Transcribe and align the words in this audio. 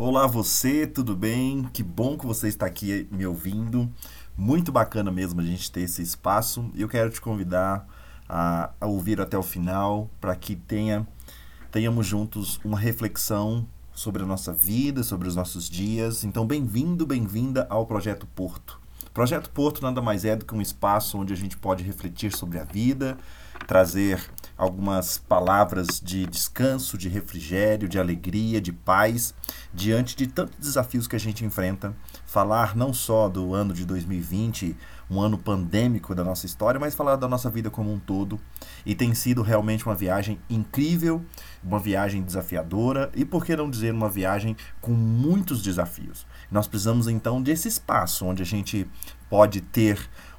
Olá 0.00 0.28
você, 0.28 0.86
tudo 0.86 1.16
bem? 1.16 1.64
Que 1.72 1.82
bom 1.82 2.16
que 2.16 2.24
você 2.24 2.46
está 2.46 2.66
aqui 2.66 3.08
me 3.10 3.26
ouvindo. 3.26 3.92
Muito 4.36 4.70
bacana 4.70 5.10
mesmo 5.10 5.40
a 5.40 5.44
gente 5.44 5.72
ter 5.72 5.80
esse 5.80 6.00
espaço. 6.00 6.70
Eu 6.76 6.88
quero 6.88 7.10
te 7.10 7.20
convidar 7.20 7.84
a, 8.28 8.70
a 8.80 8.86
ouvir 8.86 9.20
até 9.20 9.36
o 9.36 9.42
final 9.42 10.08
para 10.20 10.36
que 10.36 10.54
tenha, 10.54 11.04
tenhamos 11.72 12.06
juntos 12.06 12.60
uma 12.64 12.78
reflexão 12.78 13.66
sobre 13.92 14.22
a 14.22 14.26
nossa 14.26 14.52
vida, 14.52 15.02
sobre 15.02 15.26
os 15.26 15.34
nossos 15.34 15.68
dias. 15.68 16.22
Então, 16.22 16.46
bem-vindo, 16.46 17.04
bem-vinda 17.04 17.66
ao 17.68 17.84
Projeto 17.84 18.24
Porto. 18.24 18.80
Projeto 19.12 19.50
Porto 19.50 19.82
nada 19.82 20.00
mais 20.00 20.24
é 20.24 20.36
do 20.36 20.44
que 20.44 20.54
um 20.54 20.62
espaço 20.62 21.18
onde 21.18 21.32
a 21.32 21.36
gente 21.36 21.56
pode 21.56 21.82
refletir 21.82 22.30
sobre 22.36 22.60
a 22.60 22.62
vida, 22.62 23.18
trazer 23.66 24.20
algumas 24.58 25.16
palavras 25.16 26.00
de 26.02 26.26
descanso, 26.26 26.98
de 26.98 27.08
refrigério, 27.08 27.88
de 27.88 27.98
alegria, 27.98 28.60
de 28.60 28.72
paz, 28.72 29.32
diante 29.72 30.16
de 30.16 30.26
tantos 30.26 30.56
desafios 30.58 31.06
que 31.06 31.14
a 31.14 31.20
gente 31.20 31.44
enfrenta. 31.44 31.94
Falar 32.26 32.76
não 32.76 32.92
só 32.92 33.28
do 33.28 33.54
ano 33.54 33.72
de 33.72 33.86
2020, 33.86 34.76
um 35.08 35.20
ano 35.20 35.38
pandêmico 35.38 36.14
da 36.14 36.24
nossa 36.24 36.44
história, 36.44 36.80
mas 36.80 36.94
falar 36.94 37.16
da 37.16 37.28
nossa 37.28 37.48
vida 37.48 37.70
como 37.70 37.92
um 37.92 38.00
todo. 38.00 38.38
E 38.84 38.96
tem 38.96 39.14
sido 39.14 39.42
realmente 39.42 39.86
uma 39.86 39.94
viagem 39.94 40.40
incrível, 40.50 41.24
uma 41.62 41.78
viagem 41.78 42.20
desafiadora 42.22 43.10
e, 43.14 43.24
por 43.24 43.44
que 43.44 43.54
não 43.54 43.70
dizer, 43.70 43.94
uma 43.94 44.08
viagem 44.08 44.56
com 44.80 44.92
muitos 44.92 45.62
desafios. 45.62 46.26
Nós 46.50 46.66
precisamos 46.66 47.06
então 47.06 47.40
desse 47.40 47.68
espaço 47.68 48.26
onde 48.26 48.42
a 48.42 48.46
gente 48.46 48.86
pode 49.30 49.60
ter 49.60 49.98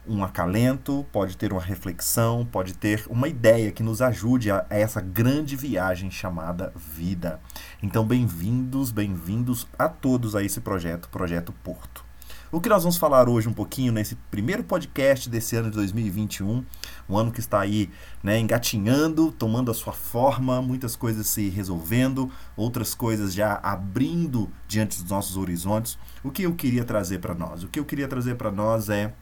um 0.09 0.23
acalento, 0.23 1.05
pode 1.12 1.38
ter 1.38 1.54
uma 1.54 1.62
reflexão, 1.62 2.44
pode 2.44 2.73
ter 2.73 3.05
uma 3.08 3.27
ideia 3.27 3.72
que 3.72 3.84
nos 3.84 4.02
ajude 4.02 4.50
a, 4.50 4.66
a 4.67 4.76
essa 4.76 5.00
grande 5.00 5.55
viagem 5.55 6.09
chamada 6.09 6.73
vida. 6.76 7.40
Então, 7.81 8.04
bem-vindos, 8.05 8.91
bem-vindos 8.91 9.67
a 9.77 9.88
todos 9.88 10.36
a 10.36 10.44
esse 10.44 10.59
projeto, 10.59 11.08
Projeto 11.09 11.53
Porto. 11.64 12.03
O 12.52 12.59
que 12.59 12.67
nós 12.67 12.81
vamos 12.81 12.98
falar 12.98 13.30
hoje 13.30 13.48
um 13.48 13.53
pouquinho 13.53 13.92
nesse 13.92 14.16
primeiro 14.16 14.64
podcast 14.64 15.30
desse 15.30 15.56
ano 15.56 15.70
de 15.70 15.75
2021, 15.75 16.66
um 17.08 17.16
ano 17.16 17.31
que 17.31 17.39
está 17.39 17.59
aí 17.59 17.92
né, 18.23 18.39
engatinhando, 18.39 19.31
tomando 19.31 19.70
a 19.70 19.76
sua 19.76 19.94
forma, 19.94 20.59
muitas 20.59 20.95
coisas 20.95 21.28
se 21.28 21.50
resolvendo, 21.50 22.31
outras 22.58 22.95
coisas 22.95 23.36
já 23.36 23.59
abrindo 23.61 24.50
diante 24.67 25.00
dos 25.00 25.11
nossos 25.11 25.38
horizontes. 25.38 26.00
O 26.23 26.31
que 26.31 26.42
eu 26.42 26.55
queria 26.55 26.83
trazer 26.83 27.20
para 27.20 27.36
nós? 27.36 27.61
O 27.61 27.67
que 27.67 27.80
eu 27.80 27.86
queria 27.86 28.08
trazer 28.08 28.33
para 28.33 28.52
nós 28.52 28.89
é 28.89 29.14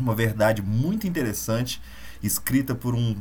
uma 0.00 0.14
verdade 0.14 0.62
muito 0.62 1.06
interessante, 1.06 1.80
escrita 2.22 2.74
por 2.74 2.94
um, 2.94 3.16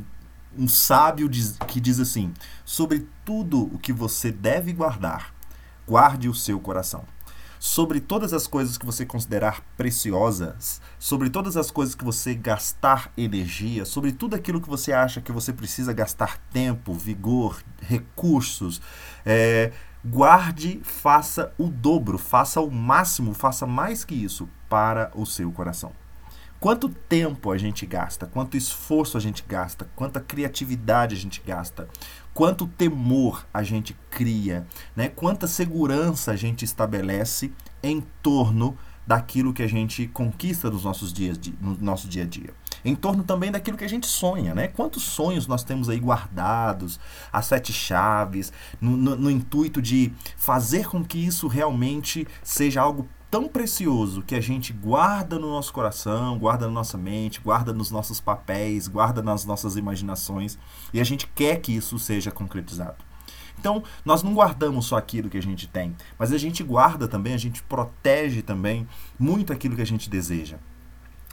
um 0.57 0.67
sábio 0.67 1.29
diz, 1.29 1.57
que 1.67 1.79
diz 1.79 1.99
assim: 1.99 2.33
sobre 2.65 3.07
tudo 3.25 3.63
o 3.73 3.77
que 3.77 3.93
você 3.93 4.31
deve 4.31 4.73
guardar, 4.73 5.33
guarde 5.87 6.29
o 6.29 6.33
seu 6.33 6.59
coração 6.59 7.05
sobre 7.59 7.99
todas 7.99 8.31
as 8.33 8.47
coisas 8.47 8.77
que 8.77 8.85
você 8.85 9.05
considerar 9.05 9.61
preciosas, 9.75 10.81
sobre 10.97 11.29
todas 11.29 11.57
as 11.57 11.69
coisas 11.69 11.93
que 11.93 12.05
você 12.05 12.33
gastar 12.33 13.11
energia, 13.17 13.83
sobre 13.83 14.13
tudo 14.13 14.35
aquilo 14.35 14.61
que 14.61 14.69
você 14.69 14.93
acha 14.93 15.19
que 15.19 15.31
você 15.31 15.51
precisa 15.51 15.91
gastar 15.91 16.37
tempo, 16.53 16.93
vigor, 16.93 17.61
recursos. 17.81 18.81
É, 19.25 19.73
guarde, 20.03 20.79
faça 20.83 21.53
o 21.57 21.67
dobro, 21.67 22.17
faça 22.17 22.61
o 22.61 22.71
máximo, 22.71 23.33
faça 23.33 23.67
mais 23.67 24.05
que 24.05 24.15
isso 24.15 24.47
para 24.69 25.11
o 25.13 25.25
seu 25.25 25.51
coração. 25.51 25.91
Quanto 26.59 26.89
tempo 26.89 27.51
a 27.51 27.57
gente 27.57 27.85
gasta, 27.85 28.25
quanto 28.25 28.57
esforço 28.57 29.15
a 29.15 29.19
gente 29.21 29.45
gasta, 29.47 29.89
quanta 29.95 30.19
criatividade 30.19 31.15
a 31.15 31.17
gente 31.17 31.41
gasta, 31.45 31.87
quanto 32.33 32.67
temor 32.67 33.47
a 33.53 33.63
gente 33.63 33.95
cria, 34.11 34.67
né? 34.93 35.07
quanta 35.07 35.47
segurança 35.47 36.31
a 36.31 36.35
gente 36.35 36.65
estabelece 36.65 37.53
em 37.81 38.01
torno 38.21 38.77
daquilo 39.07 39.53
que 39.53 39.63
a 39.63 39.67
gente 39.67 40.05
conquista 40.07 40.69
nos 40.69 40.83
nossos 40.83 41.13
dias 41.13 41.39
no 41.61 41.77
nosso 41.79 42.09
dia 42.09 42.23
a 42.23 42.27
dia. 42.27 42.53
Em 42.83 42.93
torno 42.93 43.23
também 43.23 43.51
daquilo 43.51 43.77
que 43.77 43.83
a 43.83 43.89
gente 43.89 44.05
sonha, 44.05 44.53
né? 44.53 44.67
Quantos 44.67 45.03
sonhos 45.03 45.47
nós 45.47 45.63
temos 45.63 45.89
aí 45.89 45.99
guardados, 45.99 46.99
as 47.33 47.45
sete 47.45 47.73
chaves, 47.73 48.53
no, 48.79 48.95
no, 48.95 49.15
no 49.15 49.31
intuito 49.31 49.81
de 49.81 50.13
fazer 50.37 50.87
com 50.87 51.03
que 51.03 51.17
isso 51.17 51.47
realmente 51.47 52.27
seja 52.43 52.81
algo 52.81 53.09
tão 53.29 53.47
precioso 53.47 54.23
que 54.23 54.35
a 54.35 54.41
gente 54.41 54.73
guarda 54.73 55.37
no 55.37 55.49
nosso 55.49 55.71
coração, 55.71 56.37
guarda 56.39 56.65
na 56.65 56.73
nossa 56.73 56.97
mente, 56.97 57.39
guarda 57.39 57.71
nos 57.71 57.91
nossos 57.91 58.19
papéis, 58.19 58.87
guarda 58.87 59.21
nas 59.21 59.45
nossas 59.45 59.75
imaginações 59.75 60.57
e 60.93 60.99
a 60.99 61.03
gente 61.03 61.27
quer 61.27 61.57
que 61.57 61.75
isso 61.75 61.99
seja 61.99 62.31
concretizado. 62.31 62.97
Então, 63.59 63.83
nós 64.05 64.23
não 64.23 64.33
guardamos 64.33 64.85
só 64.85 64.97
aquilo 64.97 65.29
que 65.29 65.37
a 65.37 65.41
gente 65.41 65.67
tem, 65.67 65.95
mas 66.17 66.31
a 66.31 66.37
gente 66.37 66.63
guarda 66.63 67.07
também, 67.07 67.33
a 67.33 67.37
gente 67.37 67.61
protege 67.63 68.41
também 68.41 68.87
muito 69.19 69.51
aquilo 69.51 69.75
que 69.75 69.81
a 69.81 69.85
gente 69.85 70.09
deseja. 70.09 70.57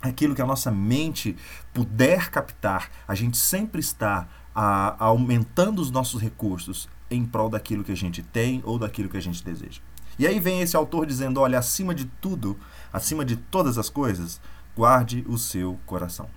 Aquilo 0.03 0.35
que 0.35 0.43
a 0.43 0.47
nossa 0.47 0.71
mente 0.71 1.37
puder 1.73 2.29
captar, 2.31 2.91
a 3.09 3.15
gente 3.15 3.37
sempre 3.37 3.81
está 3.81 4.29
a, 4.55 5.05
aumentando 5.05 5.81
os 5.81 5.91
nossos 5.91 6.21
recursos 6.21 6.89
em 7.09 7.25
prol 7.25 7.49
daquilo 7.49 7.85
que 7.85 7.93
a 7.93 7.97
gente 7.97 8.23
tem 8.23 8.61
ou 8.65 8.79
daquilo 8.79 9.09
que 9.09 9.17
a 9.17 9.23
gente 9.23 9.43
deseja. 9.43 9.81
E 10.19 10.27
aí 10.27 10.41
vem 10.41 10.61
esse 10.61 10.77
autor 10.77 11.07
dizendo: 11.07 11.41
olha, 11.41 11.59
acima 11.59 11.95
de 11.95 12.07
tudo, 12.21 12.59
acima 12.93 13.25
de 13.25 13.37
todas 13.37 13.79
as 13.79 13.89
coisas, 13.89 14.41
guarde 14.77 15.25
o 15.29 15.39
seu 15.39 15.79
coração. 15.87 16.29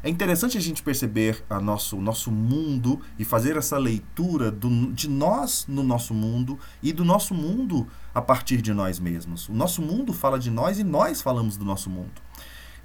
É 0.00 0.08
interessante 0.08 0.56
a 0.56 0.60
gente 0.60 0.80
perceber 0.80 1.44
a 1.50 1.60
nosso, 1.60 1.96
o 1.96 2.00
nosso 2.00 2.30
mundo 2.30 3.00
e 3.18 3.24
fazer 3.24 3.56
essa 3.56 3.76
leitura 3.76 4.48
do, 4.48 4.92
de 4.92 5.08
nós 5.08 5.66
no 5.66 5.82
nosso 5.82 6.14
mundo 6.14 6.56
e 6.80 6.92
do 6.92 7.04
nosso 7.04 7.34
mundo 7.34 7.86
a 8.14 8.22
partir 8.22 8.62
de 8.62 8.72
nós 8.72 9.00
mesmos. 9.00 9.48
O 9.48 9.52
nosso 9.52 9.82
mundo 9.82 10.12
fala 10.12 10.38
de 10.38 10.52
nós 10.52 10.78
e 10.78 10.84
nós 10.84 11.20
falamos 11.20 11.56
do 11.56 11.64
nosso 11.64 11.90
mundo. 11.90 12.22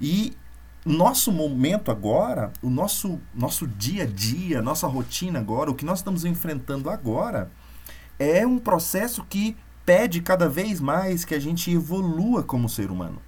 E 0.00 0.36
nosso 0.84 1.30
momento 1.30 1.92
agora, 1.92 2.52
o 2.60 2.68
nosso, 2.68 3.20
nosso 3.32 3.66
dia 3.66 4.02
a 4.02 4.06
dia, 4.06 4.60
nossa 4.60 4.88
rotina 4.88 5.38
agora, 5.38 5.70
o 5.70 5.74
que 5.74 5.84
nós 5.84 6.00
estamos 6.00 6.24
enfrentando 6.24 6.90
agora, 6.90 7.48
é 8.18 8.44
um 8.44 8.58
processo 8.58 9.24
que 9.24 9.56
pede 9.84 10.22
cada 10.22 10.48
vez 10.48 10.80
mais 10.80 11.24
que 11.24 11.34
a 11.34 11.40
gente 11.40 11.70
evolua 11.70 12.42
como 12.42 12.68
ser 12.68 12.90
humano. 12.90 13.20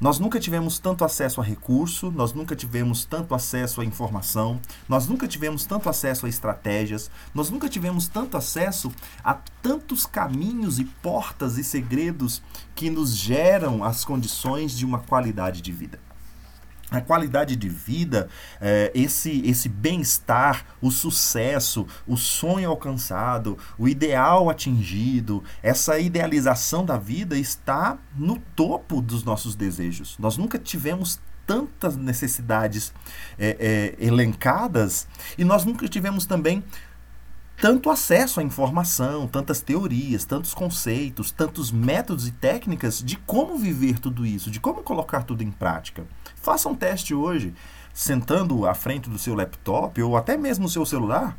Nós 0.00 0.18
nunca 0.18 0.40
tivemos 0.40 0.78
tanto 0.78 1.04
acesso 1.04 1.42
a 1.42 1.44
recurso, 1.44 2.10
nós 2.10 2.32
nunca 2.32 2.56
tivemos 2.56 3.04
tanto 3.04 3.34
acesso 3.34 3.82
à 3.82 3.84
informação, 3.84 4.58
nós 4.88 5.06
nunca 5.06 5.28
tivemos 5.28 5.66
tanto 5.66 5.90
acesso 5.90 6.24
a 6.24 6.28
estratégias, 6.28 7.10
nós 7.34 7.50
nunca 7.50 7.68
tivemos 7.68 8.08
tanto 8.08 8.34
acesso 8.34 8.90
a 9.22 9.34
tantos 9.60 10.06
caminhos 10.06 10.78
e 10.78 10.86
portas 10.86 11.58
e 11.58 11.64
segredos 11.64 12.42
que 12.74 12.88
nos 12.88 13.14
geram 13.14 13.84
as 13.84 14.02
condições 14.02 14.72
de 14.72 14.86
uma 14.86 15.00
qualidade 15.00 15.60
de 15.60 15.70
vida 15.70 16.09
a 16.90 17.00
qualidade 17.00 17.56
de 17.56 17.68
vida, 17.68 18.28
é, 18.60 18.90
esse, 18.94 19.42
esse 19.46 19.68
bem-estar, 19.68 20.64
o 20.80 20.90
sucesso, 20.90 21.86
o 22.06 22.16
sonho 22.16 22.68
alcançado, 22.68 23.56
o 23.78 23.88
ideal 23.88 24.50
atingido, 24.50 25.42
essa 25.62 25.98
idealização 25.98 26.84
da 26.84 26.96
vida 26.96 27.38
está 27.38 27.98
no 28.16 28.38
topo 28.56 29.00
dos 29.00 29.22
nossos 29.22 29.54
desejos. 29.54 30.16
Nós 30.18 30.36
nunca 30.36 30.58
tivemos 30.58 31.20
tantas 31.46 31.96
necessidades 31.96 32.92
é, 33.36 33.96
é, 33.98 34.06
elencadas 34.06 35.08
e 35.36 35.44
nós 35.44 35.64
nunca 35.64 35.88
tivemos 35.88 36.24
também 36.24 36.62
tanto 37.60 37.90
acesso 37.90 38.40
à 38.40 38.42
informação, 38.42 39.28
tantas 39.28 39.60
teorias, 39.60 40.24
tantos 40.24 40.54
conceitos, 40.54 41.30
tantos 41.30 41.70
métodos 41.70 42.26
e 42.26 42.32
técnicas 42.32 43.02
de 43.02 43.16
como 43.18 43.58
viver 43.58 43.98
tudo 43.98 44.24
isso, 44.24 44.50
de 44.50 44.58
como 44.58 44.82
colocar 44.82 45.24
tudo 45.24 45.42
em 45.42 45.50
prática. 45.50 46.06
Faça 46.36 46.70
um 46.70 46.74
teste 46.74 47.14
hoje, 47.14 47.52
sentando 47.92 48.66
à 48.66 48.72
frente 48.72 49.10
do 49.10 49.18
seu 49.18 49.34
laptop 49.34 50.02
ou 50.02 50.16
até 50.16 50.38
mesmo 50.38 50.62
no 50.62 50.70
seu 50.70 50.86
celular. 50.86 51.36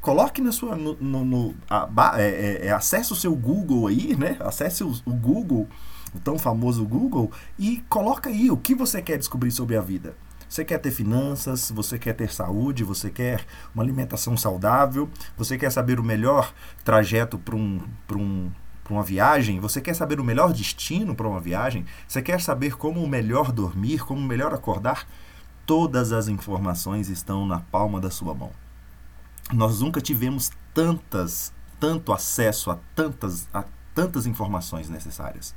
Coloque 0.00 0.40
na 0.40 0.50
sua. 0.50 0.74
No, 0.74 0.96
no, 0.96 1.24
no 1.24 1.54
a, 1.68 1.88
é, 2.16 2.22
é, 2.22 2.66
é, 2.66 2.72
acesse 2.72 3.12
o 3.12 3.16
seu 3.16 3.36
Google 3.36 3.86
aí, 3.86 4.16
né? 4.16 4.36
Acesse 4.40 4.82
o, 4.82 4.90
o 5.04 5.12
Google, 5.12 5.68
o 6.12 6.18
tão 6.18 6.38
famoso 6.38 6.84
Google, 6.84 7.30
e 7.58 7.84
coloca 7.88 8.28
aí 8.28 8.50
o 8.50 8.56
que 8.56 8.74
você 8.74 9.00
quer 9.00 9.18
descobrir 9.18 9.52
sobre 9.52 9.76
a 9.76 9.80
vida. 9.80 10.16
Você 10.50 10.64
quer 10.64 10.78
ter 10.78 10.90
finanças, 10.90 11.70
você 11.70 11.96
quer 11.96 12.12
ter 12.12 12.32
saúde, 12.32 12.82
você 12.82 13.08
quer 13.08 13.46
uma 13.72 13.84
alimentação 13.84 14.36
saudável, 14.36 15.08
você 15.36 15.56
quer 15.56 15.70
saber 15.70 16.00
o 16.00 16.02
melhor 16.02 16.52
trajeto 16.82 17.38
para 17.38 17.54
um, 17.54 17.80
um, 18.10 18.50
para 18.82 18.92
uma 18.92 19.04
viagem, 19.04 19.60
você 19.60 19.80
quer 19.80 19.94
saber 19.94 20.18
o 20.18 20.24
melhor 20.24 20.52
destino 20.52 21.14
para 21.14 21.28
uma 21.28 21.40
viagem, 21.40 21.86
você 22.08 22.20
quer 22.20 22.40
saber 22.40 22.76
como 22.76 23.06
melhor 23.06 23.52
dormir, 23.52 24.00
como 24.00 24.20
melhor 24.20 24.52
acordar, 24.52 25.06
todas 25.64 26.10
as 26.10 26.26
informações 26.26 27.08
estão 27.08 27.46
na 27.46 27.60
palma 27.60 28.00
da 28.00 28.10
sua 28.10 28.34
mão. 28.34 28.50
Nós 29.52 29.80
nunca 29.80 30.00
tivemos 30.00 30.50
tantas, 30.74 31.52
tanto 31.78 32.12
acesso 32.12 32.72
a 32.72 32.78
tantas, 32.96 33.48
a 33.54 33.62
tantas 33.94 34.26
informações 34.26 34.88
necessárias. 34.88 35.54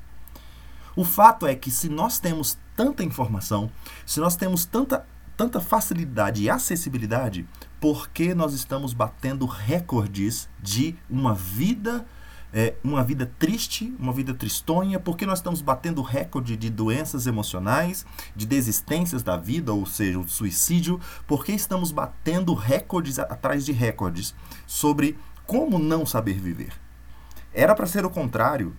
O 0.96 1.04
fato 1.04 1.48
é 1.48 1.56
que 1.56 1.72
se 1.72 1.90
nós 1.90 2.20
temos 2.20 2.58
tanta 2.76 3.04
informação, 3.04 3.72
se 4.06 4.20
nós 4.20 4.36
temos 4.36 4.66
tanta, 4.66 5.06
tanta 5.36 5.60
facilidade 5.60 6.44
e 6.44 6.50
acessibilidade, 6.50 7.48
por 7.80 8.10
que 8.10 8.34
nós 8.34 8.54
estamos 8.54 8.94
batendo 8.94 9.46
recordes 9.46 10.48
de 10.62 10.96
uma 11.10 11.34
vida 11.34 12.06
é, 12.56 12.76
uma 12.84 13.04
vida 13.04 13.26
triste, 13.40 13.94
uma 13.98 14.14
vida 14.14 14.32
tristonha, 14.32 15.00
porque 15.00 15.26
nós 15.26 15.40
estamos 15.40 15.60
batendo 15.60 16.04
recorde 16.04 16.56
de 16.56 16.70
doenças 16.70 17.26
emocionais, 17.26 18.06
de 18.36 18.46
desistências 18.46 19.24
da 19.24 19.36
vida, 19.36 19.74
ou 19.74 19.88
seja, 19.88 20.20
o 20.20 20.30
suicídio, 20.30 21.02
porque 21.26 21.52
estamos 21.52 21.92
batendo 21.92 22.54
recordes 22.54 23.18
atrás 23.18 23.66
de 23.66 23.72
recordes 23.72 24.36
sobre 24.68 25.18
como 25.48 25.80
não 25.80 26.06
saber 26.06 26.40
viver. 26.40 26.74
Era 27.52 27.74
para 27.74 27.88
ser 27.88 28.06
o 28.06 28.10
contrário. 28.10 28.76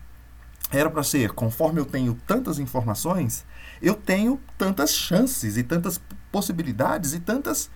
Era 0.70 0.90
para 0.90 1.02
ser, 1.02 1.32
conforme 1.32 1.80
eu 1.80 1.84
tenho 1.84 2.14
tantas 2.26 2.58
informações, 2.58 3.44
eu 3.80 3.94
tenho 3.94 4.40
tantas 4.58 4.90
chances 4.90 5.56
e 5.56 5.62
tantas 5.62 6.00
possibilidades 6.32 7.12
e 7.12 7.20
tantas 7.20 7.70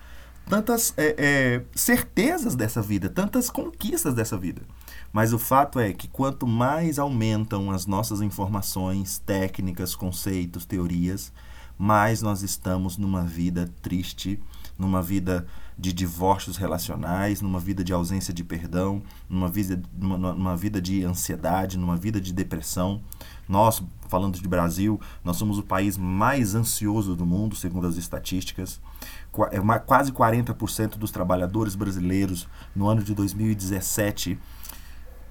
tantas 0.49 0.95
é, 0.97 1.15
é, 1.17 1.61
certezas 1.75 2.55
dessa 2.55 2.81
vida, 2.81 3.07
tantas 3.07 3.51
conquistas 3.51 4.15
dessa 4.15 4.35
vida. 4.35 4.63
Mas 5.13 5.31
o 5.31 5.37
fato 5.37 5.79
é 5.79 5.93
que 5.93 6.07
quanto 6.07 6.47
mais 6.47 6.97
aumentam 6.97 7.69
as 7.69 7.85
nossas 7.85 8.19
informações, 8.19 9.19
técnicas, 9.19 9.95
conceitos, 9.95 10.65
teorias, 10.65 11.31
mais 11.77 12.21
nós 12.23 12.41
estamos 12.41 12.97
numa 12.97 13.23
vida 13.23 13.71
triste, 13.81 14.41
numa 14.77 15.01
vida 15.01 15.45
de 15.79 15.93
divórcios 15.93 16.57
relacionais, 16.57 17.41
numa 17.41 17.57
vida 17.57 17.85
de 17.85 17.93
ausência 17.93 18.33
de 18.33 18.43
perdão, 18.43 19.01
numa 19.29 19.47
vida, 19.47 19.81
numa, 19.97 20.17
numa 20.33 20.57
vida 20.57 20.81
de 20.81 21.05
ansiedade, 21.05 21.77
numa 21.77 21.95
vida 21.95 22.19
de 22.19 22.33
depressão. 22.33 23.01
Nós, 23.47 23.81
falando 24.09 24.37
de 24.37 24.47
Brasil, 24.47 24.99
nós 25.23 25.37
somos 25.37 25.57
o 25.57 25.63
país 25.63 25.97
mais 25.97 26.53
ansioso 26.53 27.15
do 27.15 27.25
mundo, 27.25 27.55
segundo 27.55 27.87
as 27.87 27.95
estatísticas. 27.95 28.81
É 29.51 29.79
quase 29.79 30.11
40% 30.11 30.97
dos 30.97 31.11
trabalhadores 31.11 31.75
brasileiros 31.75 32.45
no 32.75 32.89
ano 32.89 33.01
de 33.01 33.15
2017 33.15 34.37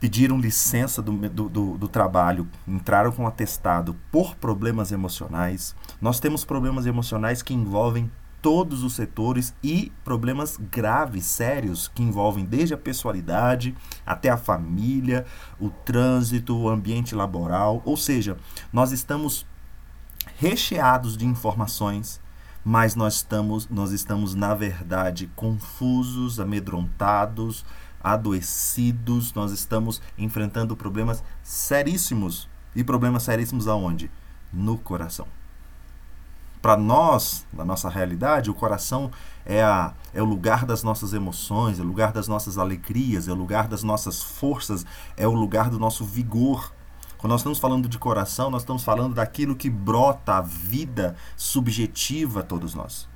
pediram 0.00 0.38
licença 0.38 1.02
do, 1.02 1.12
do, 1.28 1.48
do, 1.48 1.76
do, 1.76 1.88
trabalho, 1.88 2.48
entraram 2.66 3.12
com 3.12 3.26
atestado 3.26 3.96
por 4.10 4.36
problemas 4.36 4.92
emocionais. 4.92 5.74
Nós 6.00 6.20
temos 6.20 6.44
problemas 6.44 6.86
emocionais 6.86 7.42
que 7.42 7.52
envolvem 7.52 8.10
todos 8.40 8.82
os 8.82 8.94
setores 8.94 9.54
e 9.62 9.92
problemas 10.04 10.58
graves, 10.70 11.26
sérios, 11.26 11.88
que 11.88 12.02
envolvem 12.02 12.44
desde 12.44 12.74
a 12.74 12.78
pessoalidade 12.78 13.74
até 14.06 14.28
a 14.28 14.36
família, 14.36 15.26
o 15.60 15.70
trânsito, 15.70 16.56
o 16.56 16.68
ambiente 16.68 17.14
laboral. 17.14 17.82
Ou 17.84 17.96
seja, 17.96 18.36
nós 18.72 18.92
estamos 18.92 19.46
recheados 20.36 21.16
de 21.16 21.26
informações 21.26 22.20
mas 22.64 22.94
nós 22.94 23.14
estamos, 23.14 23.66
nós 23.70 23.92
estamos 23.92 24.34
na 24.34 24.54
verdade 24.54 25.30
confusos, 25.34 26.38
amedrontados, 26.38 27.64
adoecidos, 28.02 29.32
nós 29.32 29.52
estamos 29.52 30.02
enfrentando 30.18 30.76
problemas 30.76 31.24
seríssimos. 31.42 32.46
E 32.76 32.84
problemas 32.84 33.22
seríssimos 33.22 33.66
aonde? 33.66 34.10
No 34.52 34.76
coração. 34.76 35.37
Para 36.68 36.76
nós, 36.76 37.46
na 37.50 37.64
nossa 37.64 37.88
realidade, 37.88 38.50
o 38.50 38.54
coração 38.54 39.10
é, 39.46 39.62
a, 39.62 39.94
é 40.12 40.20
o 40.20 40.24
lugar 40.26 40.66
das 40.66 40.82
nossas 40.82 41.14
emoções, 41.14 41.78
é 41.78 41.82
o 41.82 41.86
lugar 41.86 42.12
das 42.12 42.28
nossas 42.28 42.58
alegrias, 42.58 43.26
é 43.26 43.32
o 43.32 43.34
lugar 43.34 43.66
das 43.66 43.82
nossas 43.82 44.22
forças, 44.22 44.84
é 45.16 45.26
o 45.26 45.32
lugar 45.32 45.70
do 45.70 45.78
nosso 45.78 46.04
vigor. 46.04 46.70
Quando 47.16 47.30
nós 47.30 47.40
estamos 47.40 47.58
falando 47.58 47.88
de 47.88 47.96
coração, 47.96 48.50
nós 48.50 48.60
estamos 48.60 48.84
falando 48.84 49.14
daquilo 49.14 49.56
que 49.56 49.70
brota 49.70 50.34
a 50.34 50.40
vida 50.42 51.16
subjetiva 51.38 52.40
a 52.40 52.42
todos 52.42 52.74
nós. 52.74 53.08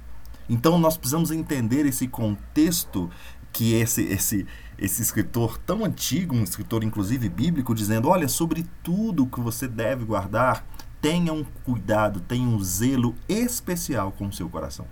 Então 0.48 0.78
nós 0.78 0.96
precisamos 0.96 1.30
entender 1.30 1.84
esse 1.84 2.08
contexto 2.08 3.10
que 3.52 3.74
esse 3.74 4.02
esse 4.04 4.46
esse 4.78 5.02
escritor 5.02 5.58
tão 5.58 5.84
antigo, 5.84 6.34
um 6.34 6.42
escritor 6.42 6.82
inclusive 6.82 7.28
bíblico, 7.28 7.74
dizendo: 7.74 8.08
olha, 8.08 8.28
sobre 8.28 8.64
tudo 8.82 9.26
que 9.26 9.42
você 9.42 9.68
deve 9.68 10.06
guardar, 10.06 10.64
tenha 11.02 11.32
um 11.32 11.42
cuidado, 11.64 12.20
tenha 12.20 12.48
um 12.48 12.62
zelo 12.62 13.16
especial 13.28 14.12
com 14.12 14.28
o 14.28 14.32
seu 14.32 14.48
coração. 14.48 14.86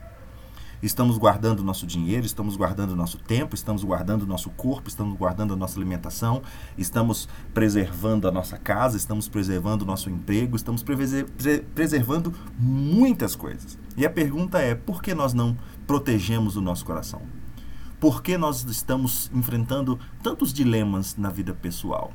Estamos 0.82 1.18
guardando 1.18 1.62
nosso 1.62 1.86
dinheiro, 1.86 2.26
estamos 2.26 2.56
guardando 2.56 2.96
nosso 2.96 3.18
tempo, 3.18 3.54
estamos 3.54 3.84
guardando 3.84 4.26
nosso 4.26 4.50
corpo, 4.50 4.88
estamos 4.88 5.16
guardando 5.16 5.52
a 5.52 5.56
nossa 5.56 5.78
alimentação, 5.78 6.42
estamos 6.76 7.28
preservando 7.54 8.26
a 8.26 8.32
nossa 8.32 8.58
casa, 8.58 8.96
estamos 8.96 9.28
preservando 9.28 9.84
o 9.84 9.86
nosso 9.86 10.10
emprego, 10.10 10.56
estamos 10.56 10.82
preservando 11.74 12.34
muitas 12.58 13.36
coisas. 13.36 13.78
E 13.96 14.04
a 14.04 14.10
pergunta 14.10 14.58
é: 14.58 14.74
por 14.74 15.02
que 15.02 15.14
nós 15.14 15.32
não 15.32 15.56
protegemos 15.86 16.56
o 16.56 16.60
nosso 16.60 16.84
coração? 16.84 17.22
Por 18.00 18.22
que 18.22 18.36
nós 18.38 18.64
estamos 18.64 19.30
enfrentando 19.32 20.00
tantos 20.22 20.52
dilemas 20.52 21.14
na 21.16 21.28
vida 21.28 21.52
pessoal? 21.52 22.12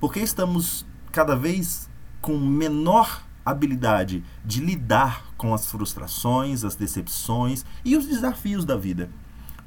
Por 0.00 0.12
que 0.12 0.20
estamos 0.20 0.86
cada 1.12 1.36
vez 1.36 1.91
com 2.22 2.38
menor 2.38 3.26
habilidade 3.44 4.24
de 4.44 4.60
lidar 4.60 5.26
com 5.36 5.52
as 5.52 5.66
frustrações, 5.66 6.64
as 6.64 6.76
decepções 6.76 7.66
e 7.84 7.96
os 7.96 8.06
desafios 8.06 8.64
da 8.64 8.76
vida? 8.76 9.10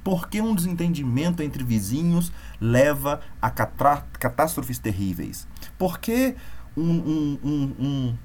Por 0.04 0.30
que 0.30 0.40
um 0.40 0.56
desentendimento 0.56 1.44
entre 1.44 1.64
vizinhos 1.64 2.32
leva 2.62 3.20
a 3.42 3.50
catástrofes 3.50 4.80
terríveis? 4.80 5.48
Por 5.78 6.00
que 6.00 6.36
um, 6.78 6.84
um, 6.84 7.40
um, 7.44 7.76
um, 7.80 8.16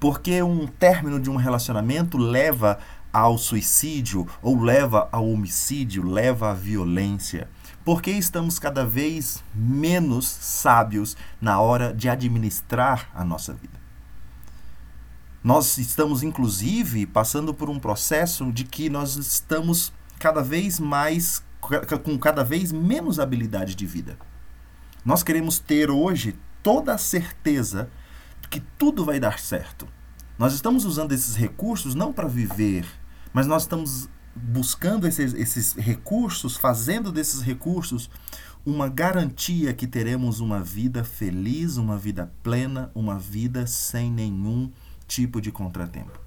porque 0.00 0.42
um 0.42 0.66
término 0.66 1.18
de 1.18 1.30
um 1.30 1.36
relacionamento 1.36 2.18
leva 2.18 2.78
ao 3.12 3.38
suicídio 3.38 4.26
ou 4.42 4.60
leva 4.60 5.08
ao 5.12 5.28
homicídio, 5.28 6.06
leva 6.06 6.50
à 6.50 6.54
violência? 6.54 7.48
Porque 7.84 8.10
estamos 8.10 8.58
cada 8.58 8.84
vez 8.84 9.42
menos 9.54 10.26
sábios 10.26 11.16
na 11.40 11.60
hora 11.60 11.92
de 11.94 12.08
administrar 12.08 13.10
a 13.14 13.24
nossa 13.24 13.52
vida. 13.54 13.78
Nós 15.42 15.78
estamos, 15.78 16.22
inclusive, 16.22 17.06
passando 17.06 17.54
por 17.54 17.70
um 17.70 17.78
processo 17.78 18.52
de 18.52 18.64
que 18.64 18.90
nós 18.90 19.16
estamos 19.16 19.92
cada 20.18 20.42
vez 20.42 20.80
mais, 20.80 21.42
com 22.02 22.18
cada 22.18 22.42
vez 22.42 22.72
menos 22.72 23.18
habilidade 23.20 23.74
de 23.74 23.86
vida. 23.86 24.18
Nós 25.04 25.22
queremos 25.22 25.58
ter 25.58 25.90
hoje 25.90 26.36
toda 26.62 26.92
a 26.92 26.98
certeza 26.98 27.88
de 28.42 28.48
que 28.48 28.60
tudo 28.76 29.04
vai 29.04 29.18
dar 29.18 29.38
certo. 29.38 29.88
Nós 30.38 30.54
estamos 30.54 30.84
usando 30.84 31.12
esses 31.12 31.34
recursos 31.34 31.94
não 31.94 32.12
para 32.12 32.28
viver 32.28 32.86
mas 33.32 33.46
nós 33.46 33.62
estamos 33.62 34.08
buscando 34.34 35.06
esses, 35.06 35.34
esses 35.34 35.72
recursos, 35.74 36.56
fazendo 36.56 37.10
desses 37.12 37.40
recursos 37.40 38.10
uma 38.64 38.88
garantia 38.88 39.72
que 39.72 39.86
teremos 39.86 40.40
uma 40.40 40.60
vida 40.60 41.04
feliz, 41.04 41.76
uma 41.76 41.96
vida 41.96 42.32
plena, 42.42 42.90
uma 42.94 43.18
vida 43.18 43.66
sem 43.66 44.10
nenhum 44.10 44.70
tipo 45.06 45.40
de 45.40 45.50
contratempo. 45.50 46.18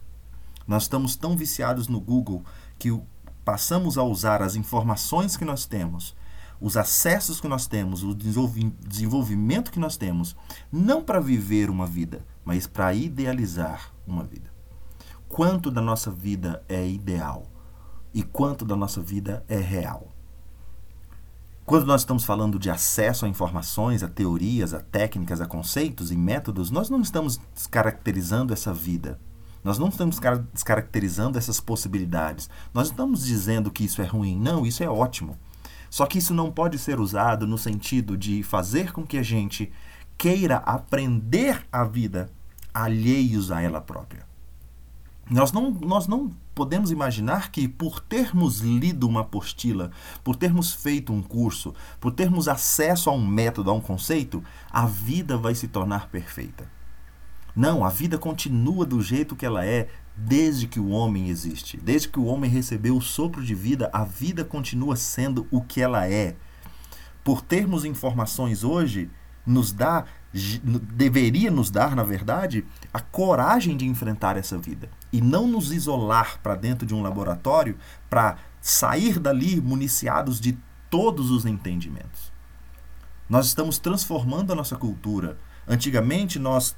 Nós 0.68 0.84
estamos 0.84 1.16
tão 1.16 1.36
viciados 1.36 1.88
no 1.88 2.00
Google 2.00 2.44
que 2.80 2.98
passamos 3.44 3.98
a 3.98 4.04
usar 4.04 4.42
as 4.42 4.56
informações 4.56 5.36
que 5.36 5.46
nós 5.46 5.66
temos, 5.66 6.16
os 6.60 6.78
acessos 6.78 7.42
que 7.42 7.48
nós 7.48 7.68
temos, 7.68 8.04
o 8.04 8.16
desenvolvimento 8.16 9.72
que 9.72 9.80
nós 9.80 9.98
temos, 9.98 10.36
não 10.72 11.04
para 11.04 11.20
viver 11.20 11.70
uma 11.70 11.86
vida, 11.86 12.26
mas 12.44 12.68
para 12.68 12.94
idealizar 12.94 13.92
uma 14.06 14.24
vida 14.24 14.52
quanto 15.32 15.72
da 15.72 15.82
nossa 15.82 16.12
vida 16.12 16.62
é 16.68 16.86
ideal 16.86 17.48
e 18.14 18.22
quanto 18.22 18.66
da 18.66 18.76
nossa 18.76 19.02
vida 19.02 19.44
é 19.48 19.58
real. 19.58 20.10
Quando 21.66 21.86
nós 21.86 22.02
estamos 22.02 22.26
falando 22.26 22.60
de 22.60 22.70
acesso 22.70 23.26
a 23.26 23.30
informações, 23.30 24.04
a 24.04 24.10
teorias, 24.10 24.74
a 24.74 24.82
técnicas, 24.82 25.40
a 25.40 25.46
conceitos 25.46 26.12
e 26.12 26.18
métodos, 26.18 26.70
nós 26.70 26.90
não 26.90 27.00
estamos 27.00 27.40
descaracterizando 27.56 28.52
essa 28.52 28.74
vida. 28.74 29.18
Nós 29.64 29.78
não 29.78 29.88
estamos 29.88 30.20
descaracterizando 30.52 31.38
essas 31.38 31.62
possibilidades. 31.62 32.50
Nós 32.74 32.88
estamos 32.88 33.24
dizendo 33.24 33.72
que 33.72 33.86
isso 33.86 34.02
é 34.02 34.06
ruim. 34.06 34.38
Não, 34.38 34.66
isso 34.66 34.84
é 34.84 34.90
ótimo. 34.90 35.38
Só 35.90 36.06
que 36.06 36.18
isso 36.18 36.34
não 36.34 36.52
pode 36.52 36.78
ser 36.78 37.00
usado 37.00 37.48
no 37.48 37.58
sentido 37.58 38.18
de 38.18 38.44
fazer 38.44 38.92
com 38.92 39.06
que 39.06 39.18
a 39.18 39.24
gente 39.24 39.72
queira 40.22 40.58
aprender 40.58 41.66
a 41.72 41.84
vida 41.84 42.30
alheios 42.72 43.52
a 43.52 43.60
ela 43.60 43.82
própria. 43.82 44.24
Nós 45.28 45.52
não, 45.52 45.72
nós 45.72 46.08
não 46.08 46.32
podemos 46.54 46.92
imaginar 46.92 47.50
que, 47.50 47.68
por 47.68 48.00
termos 48.00 48.60
lido 48.60 49.08
uma 49.08 49.22
apostila, 49.22 49.90
por 50.24 50.36
termos 50.36 50.74
feito 50.74 51.12
um 51.12 51.24
curso, 51.24 51.74
por 52.00 52.12
termos 52.12 52.48
acesso 52.48 53.10
a 53.10 53.14
um 53.14 53.26
método, 53.26 53.72
a 53.72 53.74
um 53.74 53.82
conceito, 53.82 54.44
a 54.70 54.86
vida 54.86 55.38
vai 55.38 55.56
se 55.56 55.68
tornar 55.68 56.08
perfeita. 56.10 56.70
Não, 57.56 57.84
a 57.84 57.90
vida 57.90 58.20
continua 58.20 58.86
do 58.86 59.02
jeito 59.02 59.36
que 59.36 59.46
ela 59.46 59.66
é 59.66 59.90
desde 60.16 60.68
que 60.68 60.80
o 60.80 60.90
homem 60.90 61.30
existe. 61.30 61.78
Desde 61.78 62.10
que 62.10 62.20
o 62.20 62.26
homem 62.26 62.48
recebeu 62.48 62.96
o 62.96 63.02
sopro 63.02 63.44
de 63.44 63.56
vida, 63.56 63.90
a 63.92 64.04
vida 64.04 64.46
continua 64.46 64.96
sendo 64.96 65.48
o 65.50 65.62
que 65.62 65.82
ela 65.82 66.08
é. 66.08 66.36
Por 67.24 67.42
termos 67.42 67.86
informações 67.86 68.64
hoje, 68.64 69.10
nos 69.46 69.72
dá, 69.72 70.06
deveria 70.94 71.52
nos 71.52 71.70
dar, 71.70 71.96
na 71.96 72.04
verdade, 72.04 72.66
a 72.94 73.00
coragem 73.00 73.76
de 73.76 73.86
enfrentar 73.86 74.38
essa 74.38 74.58
vida 74.58 74.90
e 75.12 75.22
não 75.22 75.48
nos 75.48 75.72
isolar 75.72 76.40
para 76.42 76.56
dentro 76.56 76.86
de 76.86 76.94
um 76.94 77.02
laboratório 77.02 77.78
para 78.10 78.38
sair 78.62 79.20
dali 79.20 79.60
municiados 79.60 80.40
de 80.40 80.58
todos 80.90 81.32
os 81.32 81.46
entendimentos. 81.46 82.32
Nós 83.30 83.48
estamos 83.48 83.80
transformando 83.80 84.52
a 84.52 84.56
nossa 84.56 84.76
cultura. 84.76 85.38
Antigamente 85.68 86.38
nós 86.38 86.76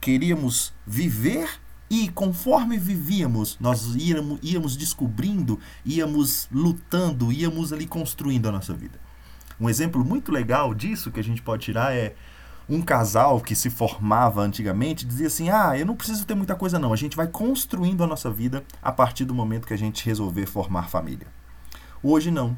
queríamos 0.00 0.72
viver 0.86 1.48
e 1.88 2.08
conforme 2.08 2.78
vivíamos, 2.78 3.58
nós 3.60 3.94
íamos, 3.94 4.40
íamos 4.42 4.76
descobrindo, 4.76 5.60
íamos 5.84 6.48
lutando, 6.50 7.30
íamos 7.30 7.72
ali 7.72 7.86
construindo 7.86 8.48
a 8.48 8.52
nossa 8.52 8.72
vida. 8.72 8.98
Um 9.60 9.68
exemplo 9.68 10.04
muito 10.04 10.32
legal 10.32 10.74
disso 10.74 11.10
que 11.10 11.20
a 11.20 11.24
gente 11.24 11.42
pode 11.42 11.64
tirar 11.64 11.94
é 11.94 12.14
um 12.68 12.80
casal 12.80 13.40
que 13.40 13.54
se 13.54 13.68
formava 13.70 14.40
antigamente 14.40 15.04
dizia 15.04 15.26
assim: 15.26 15.50
Ah, 15.50 15.76
eu 15.78 15.84
não 15.84 15.96
preciso 15.96 16.26
ter 16.26 16.34
muita 16.34 16.54
coisa, 16.54 16.78
não. 16.78 16.92
A 16.92 16.96
gente 16.96 17.16
vai 17.16 17.26
construindo 17.26 18.02
a 18.02 18.06
nossa 18.06 18.30
vida 18.30 18.64
a 18.82 18.92
partir 18.92 19.24
do 19.24 19.34
momento 19.34 19.66
que 19.66 19.74
a 19.74 19.78
gente 19.78 20.04
resolver 20.04 20.46
formar 20.46 20.88
família. 20.88 21.26
Hoje 22.02 22.30
não. 22.30 22.56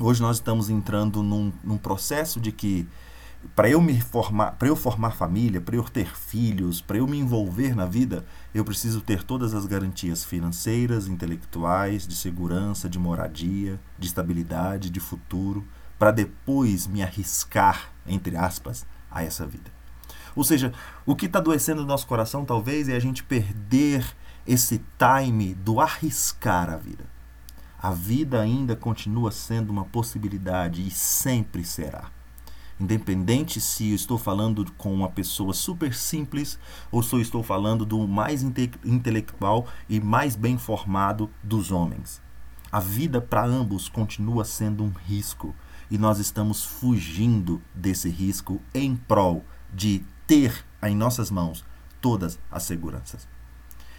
Hoje 0.00 0.22
nós 0.22 0.36
estamos 0.36 0.70
entrando 0.70 1.22
num, 1.22 1.52
num 1.64 1.76
processo 1.76 2.40
de 2.40 2.52
que 2.52 2.86
para 3.54 3.68
eu 3.68 3.80
me 3.80 4.00
formar, 4.00 4.52
para 4.52 4.68
eu 4.68 4.76
formar 4.76 5.12
família, 5.12 5.60
para 5.60 5.76
eu 5.76 5.84
ter 5.84 6.16
filhos, 6.16 6.80
para 6.80 6.98
eu 6.98 7.06
me 7.06 7.18
envolver 7.18 7.74
na 7.74 7.86
vida, 7.86 8.24
eu 8.54 8.64
preciso 8.64 9.00
ter 9.00 9.22
todas 9.22 9.54
as 9.54 9.66
garantias 9.66 10.24
financeiras, 10.24 11.08
intelectuais, 11.08 12.06
de 12.06 12.14
segurança, 12.14 12.88
de 12.88 12.98
moradia, 12.98 13.80
de 13.98 14.06
estabilidade, 14.06 14.90
de 14.90 15.00
futuro, 15.00 15.64
para 15.98 16.10
depois 16.10 16.86
me 16.86 17.02
arriscar, 17.02 17.92
entre 18.06 18.36
aspas, 18.36 18.86
a 19.10 19.22
essa 19.22 19.46
vida. 19.46 19.70
Ou 20.36 20.44
seja, 20.44 20.72
o 21.04 21.16
que 21.16 21.26
está 21.26 21.38
adoecendo 21.38 21.80
no 21.80 21.88
nosso 21.88 22.06
coração 22.06 22.44
talvez 22.44 22.88
é 22.88 22.94
a 22.94 23.00
gente 23.00 23.24
perder 23.24 24.06
esse 24.46 24.80
time 24.98 25.54
do 25.54 25.80
arriscar 25.80 26.70
a 26.70 26.76
vida 26.76 27.18
a 27.80 27.92
vida 27.92 28.40
ainda 28.40 28.74
continua 28.74 29.30
sendo 29.30 29.70
uma 29.70 29.84
possibilidade 29.84 30.84
e 30.84 30.90
sempre 30.90 31.64
será. 31.64 32.10
Independente 32.80 33.60
se 33.60 33.90
eu 33.90 33.94
estou 33.94 34.18
falando 34.18 34.64
com 34.72 34.92
uma 34.92 35.08
pessoa 35.08 35.52
super 35.52 35.94
simples 35.94 36.58
ou 36.90 37.04
se 37.04 37.14
eu 37.14 37.20
estou 37.20 37.42
falando 37.42 37.86
do 37.86 38.06
mais 38.06 38.42
inte 38.42 38.70
intelectual 38.84 39.66
e 39.88 40.00
mais 40.00 40.34
bem 40.34 40.58
formado 40.58 41.30
dos 41.42 41.70
homens. 41.70 42.20
A 42.70 42.80
vida 42.80 43.20
para 43.20 43.44
ambos 43.44 43.88
continua 43.88 44.44
sendo 44.44 44.82
um 44.82 44.90
risco 45.06 45.54
e 45.90 45.96
nós 45.98 46.18
estamos 46.18 46.64
fugindo 46.64 47.62
desse 47.74 48.08
risco 48.08 48.60
em 48.74 48.96
prol 48.96 49.44
de 49.72 50.04
ter 50.26 50.64
em 50.82 50.94
nossas 50.94 51.30
mãos 51.30 51.64
todas 52.00 52.38
as 52.50 52.62
seguranças. 52.62 53.26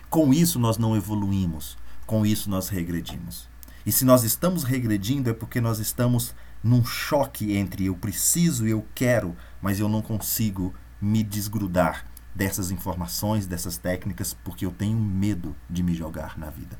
Com 0.09 0.33
isso 0.33 0.59
nós 0.59 0.77
não 0.77 0.95
evoluímos, 0.95 1.77
com 2.05 2.25
isso 2.25 2.49
nós 2.49 2.69
regredimos. 2.69 3.47
E 3.85 3.91
se 3.91 4.05
nós 4.05 4.23
estamos 4.23 4.63
regredindo 4.63 5.29
é 5.29 5.33
porque 5.33 5.61
nós 5.61 5.79
estamos 5.79 6.33
num 6.63 6.83
choque 6.83 7.55
entre 7.55 7.85
eu 7.85 7.95
preciso 7.95 8.67
e 8.67 8.71
eu 8.71 8.85
quero, 8.93 9.35
mas 9.61 9.79
eu 9.79 9.87
não 9.87 10.01
consigo 10.01 10.73
me 11.01 11.23
desgrudar 11.23 12.05
dessas 12.35 12.71
informações, 12.71 13.47
dessas 13.47 13.77
técnicas, 13.77 14.33
porque 14.33 14.65
eu 14.65 14.71
tenho 14.71 14.97
medo 14.97 15.55
de 15.69 15.81
me 15.81 15.93
jogar 15.93 16.37
na 16.37 16.49
vida. 16.49 16.77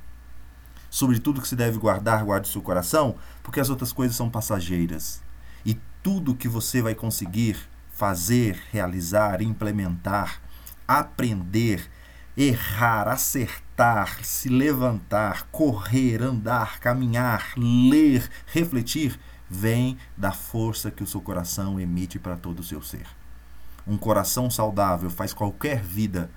Sobre 0.90 1.20
tudo 1.20 1.42
que 1.42 1.48
se 1.48 1.56
deve 1.56 1.78
guardar, 1.78 2.24
guarde 2.24 2.48
seu 2.48 2.62
coração, 2.62 3.16
porque 3.44 3.60
as 3.60 3.70
outras 3.70 3.94
coisas 3.94 4.16
são 4.16 4.30
passageiras. 4.30 5.22
E 5.66 5.78
tudo 6.02 6.36
que 6.36 6.48
você 6.48 6.82
vai 6.82 6.96
conseguir 6.96 7.58
fazer, 7.92 8.60
realizar, 8.72 9.42
implementar, 9.42 10.42
aprender, 10.88 11.90
errar, 12.36 13.08
acertar, 13.08 14.24
se 14.24 14.50
levantar, 14.50 15.48
correr, 15.52 16.24
andar, 16.24 16.80
caminhar, 16.80 17.54
ler, 17.58 18.30
refletir, 18.48 19.20
vem 19.50 19.98
da 20.16 20.32
força 20.32 20.90
que 20.90 21.04
o 21.04 21.08
seu 21.08 21.22
coração 21.22 21.80
emite 21.80 22.18
para 22.18 22.38
todo 22.38 22.60
o 22.60 22.64
seu 22.64 22.82
ser. 22.82 23.06
Um 23.86 23.98
coração 23.98 24.50
saudável 24.50 25.10
faz 25.10 25.34
qualquer 25.34 25.82
vida 25.82 26.30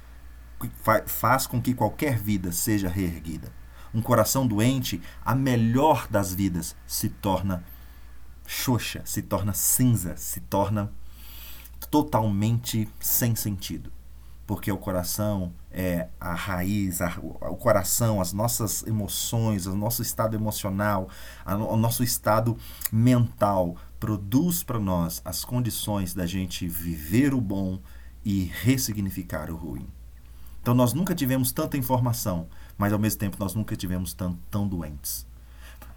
faz 1.07 1.47
com 1.47 1.61
que 1.61 1.75
qualquer 1.75 2.17
vida 2.19 2.53
seja 2.53 2.89
reerguida. 2.89 3.53
Um 3.95 4.01
coração 4.03 4.47
doente, 4.47 5.01
a 5.25 5.35
melhor 5.35 6.09
das 6.09 6.33
vidas, 6.35 6.75
se 6.87 7.09
torna 7.09 7.65
xoxa, 8.47 9.03
se 9.05 9.23
torna 9.23 9.53
cinza, 9.53 10.17
se 10.17 10.41
torna 10.41 10.93
totalmente 11.91 12.89
sem 13.01 13.35
sentido 13.35 13.93
porque 14.47 14.71
o 14.71 14.77
coração 14.77 15.53
é 15.71 16.09
a 16.21 16.35
raiz, 16.35 17.01
a, 17.01 17.17
o 17.23 17.57
coração, 17.57 18.21
as 18.21 18.35
nossas 18.35 18.83
emoções, 18.87 19.67
o 19.67 19.75
nosso 19.75 20.03
estado 20.03 20.37
emocional, 20.37 21.09
a, 21.45 21.57
o 21.57 21.77
nosso 21.77 22.03
estado 22.03 22.57
mental 22.93 23.77
produz 23.99 24.63
para 24.63 24.79
nós 24.79 25.23
as 25.25 25.43
condições 25.43 26.13
da 26.13 26.27
gente 26.27 26.69
viver 26.69 27.33
o 27.33 27.41
bom 27.41 27.81
e 28.25 28.45
ressignificar 28.63 29.51
o 29.51 29.57
ruim. 29.57 29.87
Então 30.63 30.75
nós 30.75 30.95
nunca 30.95 31.13
tivemos 31.13 31.51
tanta 31.51 31.77
informação, 31.77 32.47
mas 32.79 32.93
ao 32.93 32.99
mesmo 32.99 33.19
tempo 33.19 33.37
nós 33.41 33.53
nunca 33.53 33.75
tivemos 33.75 34.15
tão, 34.15 34.39
tão 34.49 34.67
doentes. 34.67 35.27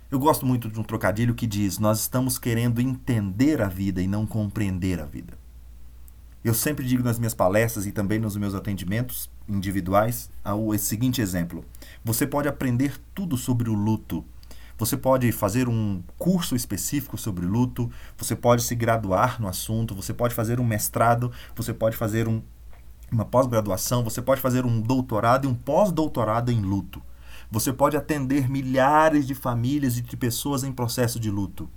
Eu 0.10 0.18
gosto 0.18 0.44
muito 0.44 0.70
de 0.70 0.80
um 0.80 0.84
trocadilho 0.84 1.36
que 1.36 1.46
diz: 1.46 1.78
Nós 1.78 2.02
estamos 2.02 2.40
querendo 2.40 2.82
entender 2.82 3.62
a 3.62 3.68
vida 3.68 4.02
e 4.02 4.08
não 4.08 4.26
compreender 4.26 5.00
a 5.00 5.06
vida. 5.06 5.38
Eu 6.44 6.54
sempre 6.54 6.86
digo 6.86 7.04
nas 7.04 7.20
minhas 7.20 7.34
palestras 7.34 7.86
e 7.86 7.92
também 7.92 8.20
nos 8.20 8.36
meus 8.38 8.54
atendimentos 8.56 9.30
individuais 9.48 10.32
o 10.44 10.76
seguinte 10.78 11.22
exemplo: 11.22 11.64
você 12.04 12.26
pode 12.26 12.48
aprender 12.48 13.00
tudo 13.14 13.38
sobre 13.38 13.70
o 13.70 13.74
luto. 13.74 14.26
Você 14.78 14.98
pode 14.98 15.32
fazer 15.32 15.70
um 15.70 16.04
curso 16.18 16.56
específico 16.56 17.18
sobre 17.18 17.46
luto, 17.46 17.90
você 18.18 18.36
pode 18.36 18.62
se 18.62 18.76
graduar 18.76 19.42
no 19.42 19.48
assunto, 19.48 19.96
você 19.96 20.14
pode 20.14 20.36
fazer 20.36 20.60
um 20.60 20.66
mestrado, 20.66 21.32
você 21.56 21.74
pode 21.74 21.96
fazer 21.96 22.28
um, 22.28 22.42
uma 23.16 23.26
pós-graduação, 23.26 24.04
você 24.04 24.22
pode 24.22 24.42
fazer 24.42 24.66
um 24.66 24.82
doutorado 24.82 25.46
e 25.46 25.48
um 25.48 25.56
pós-doutorado 25.56 26.52
em 26.52 26.62
luto. 26.62 27.02
Você 27.50 27.72
pode 27.72 27.96
atender 27.96 28.50
milhares 28.50 29.26
de 29.26 29.34
famílias 29.34 29.98
e 29.98 30.02
de 30.02 30.18
pessoas 30.18 30.64
em 30.64 30.72
processo 30.72 31.20
de 31.20 31.32
luto. 31.32 31.70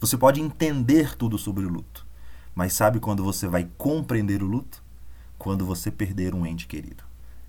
Você 0.00 0.16
pode 0.16 0.40
entender 0.40 1.16
tudo 1.16 1.38
sobre 1.38 1.64
o 1.64 1.68
luto. 1.68 2.06
Mas 2.54 2.72
sabe 2.72 2.98
quando 2.98 3.22
você 3.22 3.46
vai 3.46 3.68
compreender 3.78 4.42
o 4.42 4.46
luto? 4.46 4.82
Quando 5.38 5.64
você 5.64 5.90
perder 5.90 6.34
um 6.34 6.44
ente 6.44 6.66
querido. 6.66 7.04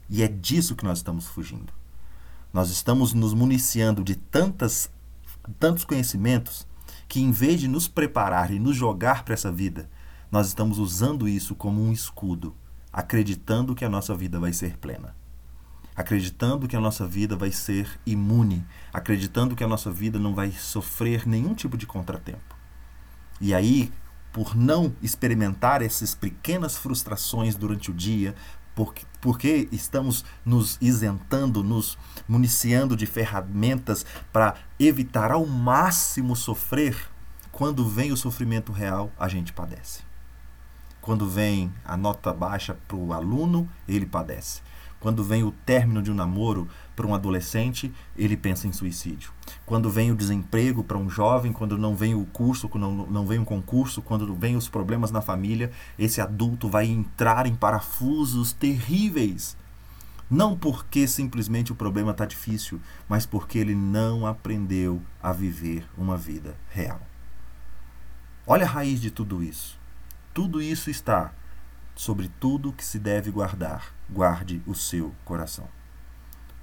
E 0.07 0.21
é 0.21 0.27
disso 0.27 0.75
que 0.75 0.83
nós 0.83 0.99
estamos 0.99 1.27
fugindo. 1.27 1.73
Nós 2.53 2.69
estamos 2.69 3.13
nos 3.13 3.33
municiando 3.33 4.03
de 4.03 4.15
tantas, 4.15 4.91
tantos 5.59 5.83
conhecimentos 5.83 6.67
que, 7.07 7.21
em 7.21 7.31
vez 7.31 7.59
de 7.59 7.67
nos 7.67 7.87
preparar 7.87 8.51
e 8.51 8.59
nos 8.59 8.75
jogar 8.75 9.23
para 9.23 9.33
essa 9.33 9.51
vida, 9.51 9.89
nós 10.29 10.47
estamos 10.47 10.77
usando 10.77 11.27
isso 11.27 11.55
como 11.55 11.81
um 11.81 11.91
escudo, 11.91 12.53
acreditando 12.91 13.75
que 13.75 13.85
a 13.85 13.89
nossa 13.89 14.15
vida 14.15 14.39
vai 14.39 14.53
ser 14.53 14.77
plena. 14.77 15.15
Acreditando 15.95 16.67
que 16.67 16.75
a 16.75 16.79
nossa 16.79 17.05
vida 17.05 17.35
vai 17.35 17.51
ser 17.51 17.99
imune, 18.05 18.65
acreditando 18.93 19.55
que 19.55 19.63
a 19.63 19.67
nossa 19.67 19.91
vida 19.91 20.17
não 20.17 20.33
vai 20.33 20.51
sofrer 20.51 21.27
nenhum 21.27 21.53
tipo 21.53 21.77
de 21.77 21.85
contratempo. 21.85 22.55
E 23.39 23.53
aí 23.53 23.91
por 24.31 24.55
não 24.55 24.95
experimentar 25.01 25.81
essas 25.81 26.15
pequenas 26.15 26.77
frustrações 26.77 27.55
durante 27.55 27.91
o 27.91 27.93
dia, 27.93 28.33
porque, 28.73 29.05
porque 29.19 29.67
estamos 29.71 30.23
nos 30.45 30.77
isentando, 30.79 31.63
nos 31.63 31.97
municiando 32.27 32.95
de 32.95 33.05
ferramentas 33.05 34.05
para 34.31 34.55
evitar 34.79 35.31
ao 35.31 35.45
máximo 35.45 36.35
sofrer, 36.35 36.97
quando 37.51 37.87
vem 37.87 38.11
o 38.11 38.17
sofrimento 38.17 38.71
real, 38.71 39.11
a 39.19 39.27
gente 39.27 39.51
padece. 39.51 40.10
Quando 41.01 41.27
vem 41.27 41.73
a 41.83 41.97
nota 41.97 42.31
baixa 42.31 42.77
para 42.87 42.95
o 42.95 43.11
aluno, 43.11 43.67
ele 43.87 44.05
padece. 44.05 44.61
Quando 44.99 45.23
vem 45.23 45.43
o 45.43 45.51
término 45.51 45.99
de 45.99 46.11
um 46.11 46.13
namoro 46.13 46.67
para 46.95 47.07
um 47.07 47.15
adolescente, 47.15 47.91
ele 48.15 48.37
pensa 48.37 48.67
em 48.67 48.71
suicídio. 48.71 49.33
Quando 49.65 49.89
vem 49.89 50.11
o 50.11 50.15
desemprego 50.15 50.83
para 50.83 50.99
um 50.99 51.09
jovem, 51.09 51.51
quando 51.51 51.75
não 51.75 51.95
vem 51.95 52.13
o 52.13 52.23
curso, 52.27 52.69
quando 52.69 53.07
não, 53.09 53.25
vem 53.25 53.39
um 53.39 53.43
concurso, 53.43 53.99
quando 53.99 54.35
vem 54.35 54.55
os 54.55 54.69
problemas 54.69 55.09
na 55.09 55.19
família, 55.19 55.71
esse 55.97 56.21
adulto 56.21 56.69
vai 56.69 56.85
entrar 56.85 57.47
em 57.47 57.55
parafusos 57.55 58.53
terríveis. 58.53 59.57
Não 60.29 60.55
porque 60.55 61.07
simplesmente 61.07 61.71
o 61.71 61.75
problema 61.75 62.11
está 62.11 62.27
difícil, 62.27 62.79
mas 63.09 63.25
porque 63.25 63.57
ele 63.57 63.73
não 63.73 64.27
aprendeu 64.27 65.01
a 65.21 65.31
viver 65.31 65.83
uma 65.97 66.15
vida 66.15 66.55
real. 66.69 67.01
Olha 68.45 68.67
a 68.67 68.69
raiz 68.69 69.01
de 69.01 69.09
tudo 69.09 69.41
isso. 69.41 69.80
Tudo 70.33 70.61
isso 70.61 70.89
está 70.89 71.33
sobre 71.95 72.29
tudo 72.39 72.71
que 72.71 72.85
se 72.85 72.97
deve 72.97 73.29
guardar, 73.31 73.93
guarde 74.09 74.61
o 74.65 74.73
seu 74.73 75.13
coração. 75.25 75.67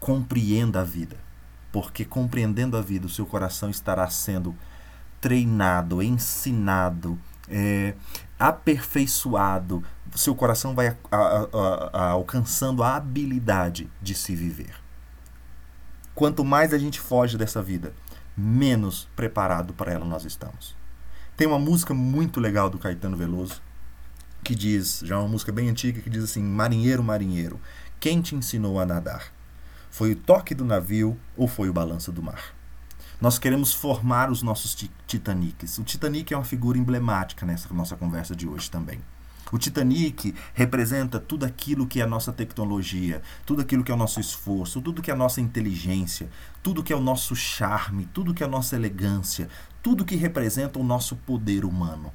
Compreenda 0.00 0.80
a 0.80 0.84
vida, 0.84 1.16
porque 1.70 2.04
compreendendo 2.04 2.76
a 2.76 2.80
vida, 2.80 3.06
o 3.06 3.10
seu 3.10 3.26
coração 3.26 3.68
estará 3.68 4.08
sendo 4.08 4.56
treinado, 5.20 6.02
ensinado, 6.02 7.18
é, 7.48 7.94
aperfeiçoado, 8.38 9.84
o 10.14 10.18
seu 10.18 10.34
coração 10.34 10.74
vai 10.74 10.96
a, 11.10 11.16
a, 11.16 11.90
a, 11.92 12.08
alcançando 12.10 12.82
a 12.82 12.96
habilidade 12.96 13.90
de 14.00 14.14
se 14.14 14.34
viver. 14.34 14.74
Quanto 16.14 16.44
mais 16.44 16.72
a 16.72 16.78
gente 16.78 17.00
foge 17.00 17.36
dessa 17.36 17.62
vida, 17.62 17.92
menos 18.36 19.08
preparado 19.14 19.74
para 19.74 19.92
ela 19.92 20.04
nós 20.04 20.24
estamos. 20.24 20.77
Tem 21.38 21.46
uma 21.46 21.56
música 21.60 21.94
muito 21.94 22.40
legal 22.40 22.68
do 22.68 22.80
Caetano 22.80 23.16
Veloso 23.16 23.62
que 24.42 24.56
diz, 24.56 25.02
já 25.04 25.14
é 25.14 25.18
uma 25.18 25.28
música 25.28 25.52
bem 25.52 25.68
antiga, 25.68 26.00
que 26.00 26.10
diz 26.10 26.24
assim: 26.24 26.42
Marinheiro, 26.42 27.00
marinheiro, 27.00 27.60
quem 28.00 28.20
te 28.20 28.34
ensinou 28.34 28.80
a 28.80 28.84
nadar? 28.84 29.32
Foi 29.88 30.10
o 30.10 30.16
toque 30.16 30.52
do 30.52 30.64
navio 30.64 31.16
ou 31.36 31.46
foi 31.46 31.68
o 31.68 31.72
balanço 31.72 32.10
do 32.10 32.20
mar? 32.20 32.56
Nós 33.20 33.38
queremos 33.38 33.72
formar 33.72 34.32
os 34.32 34.42
nossos 34.42 34.74
Titanics. 35.06 35.78
O 35.78 35.84
Titanic 35.84 36.34
é 36.34 36.36
uma 36.36 36.42
figura 36.42 36.76
emblemática 36.76 37.46
nessa 37.46 37.72
nossa 37.72 37.94
conversa 37.94 38.34
de 38.34 38.48
hoje 38.48 38.68
também. 38.68 39.00
O 39.50 39.58
Titanic 39.58 40.34
representa 40.52 41.18
tudo 41.18 41.46
aquilo 41.46 41.86
que 41.86 42.00
é 42.00 42.04
a 42.04 42.06
nossa 42.06 42.32
tecnologia, 42.32 43.22
tudo 43.46 43.62
aquilo 43.62 43.82
que 43.82 43.90
é 43.90 43.94
o 43.94 43.98
nosso 43.98 44.20
esforço, 44.20 44.82
tudo 44.82 45.00
que 45.00 45.10
é 45.10 45.14
a 45.14 45.16
nossa 45.16 45.40
inteligência, 45.40 46.28
tudo 46.62 46.82
que 46.82 46.92
é 46.92 46.96
o 46.96 47.00
nosso 47.00 47.34
charme, 47.34 48.06
tudo 48.12 48.34
que 48.34 48.42
é 48.42 48.46
a 48.46 48.50
nossa 48.50 48.76
elegância, 48.76 49.48
tudo 49.88 50.04
que 50.04 50.16
representa 50.16 50.78
o 50.78 50.84
nosso 50.84 51.16
poder 51.16 51.64
humano. 51.64 52.12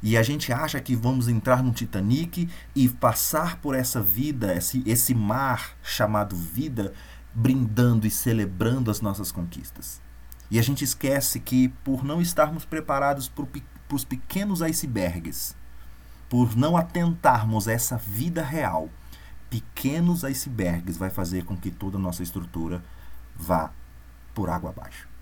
E 0.00 0.16
a 0.16 0.22
gente 0.22 0.52
acha 0.52 0.80
que 0.80 0.94
vamos 0.94 1.26
entrar 1.26 1.60
no 1.60 1.72
Titanic 1.72 2.48
e 2.76 2.88
passar 2.88 3.56
por 3.56 3.74
essa 3.74 4.00
vida, 4.00 4.54
esse, 4.54 4.84
esse 4.86 5.12
mar 5.12 5.76
chamado 5.82 6.36
vida, 6.36 6.94
brindando 7.34 8.06
e 8.06 8.10
celebrando 8.10 8.88
as 8.88 9.00
nossas 9.00 9.32
conquistas. 9.32 10.00
E 10.48 10.60
a 10.60 10.62
gente 10.62 10.84
esquece 10.84 11.40
que, 11.40 11.70
por 11.82 12.04
não 12.04 12.22
estarmos 12.22 12.64
preparados 12.64 13.28
para 13.28 13.44
os 13.92 14.04
pequenos 14.04 14.62
icebergs, 14.62 15.56
por 16.28 16.54
não 16.54 16.76
atentarmos 16.76 17.66
a 17.66 17.72
essa 17.72 17.96
vida 17.96 18.44
real, 18.44 18.88
pequenos 19.50 20.22
icebergs 20.22 20.96
vai 20.96 21.10
fazer 21.10 21.44
com 21.44 21.56
que 21.56 21.72
toda 21.72 21.98
a 21.98 22.00
nossa 22.00 22.22
estrutura 22.22 22.80
vá 23.34 23.72
por 24.32 24.48
água 24.48 24.70
abaixo. 24.70 25.15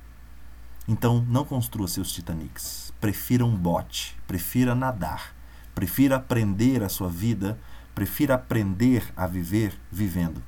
Então, 0.87 1.25
não 1.29 1.45
construa 1.45 1.89
seus 1.89 2.13
Titanics. 2.13 2.93
Prefira 3.01 3.45
um 3.45 3.57
bote, 3.57 4.17
prefira 4.27 4.75
nadar, 4.75 5.35
prefira 5.75 6.17
aprender 6.17 6.83
a 6.83 6.89
sua 6.89 7.09
vida, 7.09 7.59
prefira 7.95 8.35
aprender 8.35 9.13
a 9.17 9.27
viver 9.27 9.79
vivendo. 9.91 10.43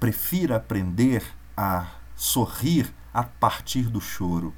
Prefira 0.00 0.56
aprender 0.56 1.22
a 1.56 1.86
sorrir 2.16 2.92
a 3.14 3.22
partir 3.22 3.88
do 3.88 4.00
choro. 4.00 4.52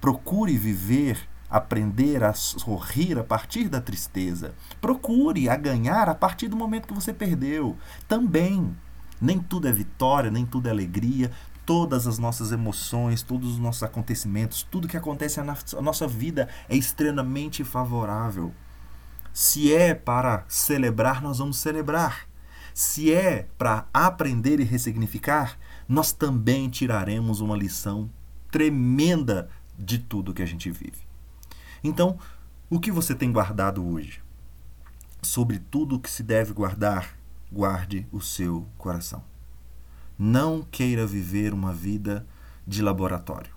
Procure 0.00 0.56
viver 0.56 1.28
aprender 1.50 2.22
a 2.22 2.32
sorrir 2.34 3.18
a 3.18 3.24
partir 3.24 3.68
da 3.68 3.80
tristeza. 3.80 4.54
Procure 4.80 5.48
a 5.48 5.56
ganhar 5.56 6.08
a 6.08 6.14
partir 6.14 6.48
do 6.48 6.56
momento 6.56 6.88
que 6.88 6.94
você 6.94 7.12
perdeu. 7.12 7.76
Também. 8.06 8.76
Nem 9.20 9.40
tudo 9.40 9.66
é 9.66 9.72
vitória, 9.72 10.30
nem 10.30 10.46
tudo 10.46 10.68
é 10.68 10.70
alegria. 10.70 11.32
Todas 11.68 12.06
as 12.06 12.18
nossas 12.18 12.50
emoções, 12.50 13.22
todos 13.22 13.50
os 13.52 13.58
nossos 13.58 13.82
acontecimentos, 13.82 14.62
tudo 14.62 14.88
que 14.88 14.96
acontece 14.96 15.38
na 15.42 15.54
nossa 15.82 16.08
vida 16.08 16.48
é 16.66 16.74
extremamente 16.74 17.62
favorável. 17.62 18.54
Se 19.34 19.74
é 19.74 19.92
para 19.92 20.46
celebrar, 20.48 21.20
nós 21.20 21.36
vamos 21.36 21.58
celebrar. 21.58 22.26
Se 22.72 23.12
é 23.12 23.46
para 23.58 23.86
aprender 23.92 24.60
e 24.60 24.64
ressignificar, 24.64 25.58
nós 25.86 26.10
também 26.10 26.70
tiraremos 26.70 27.40
uma 27.40 27.54
lição 27.54 28.08
tremenda 28.50 29.50
de 29.78 29.98
tudo 29.98 30.32
que 30.32 30.42
a 30.42 30.46
gente 30.46 30.70
vive. 30.70 31.06
Então, 31.84 32.18
o 32.70 32.80
que 32.80 32.90
você 32.90 33.14
tem 33.14 33.30
guardado 33.30 33.86
hoje? 33.86 34.22
Sobre 35.20 35.58
tudo 35.58 35.96
o 35.96 36.00
que 36.00 36.08
se 36.08 36.22
deve 36.22 36.54
guardar, 36.54 37.14
guarde 37.52 38.06
o 38.10 38.22
seu 38.22 38.66
coração. 38.78 39.22
Não 40.18 40.62
queira 40.62 41.06
viver 41.06 41.54
uma 41.54 41.72
vida 41.72 42.26
de 42.66 42.82
laboratório. 42.82 43.52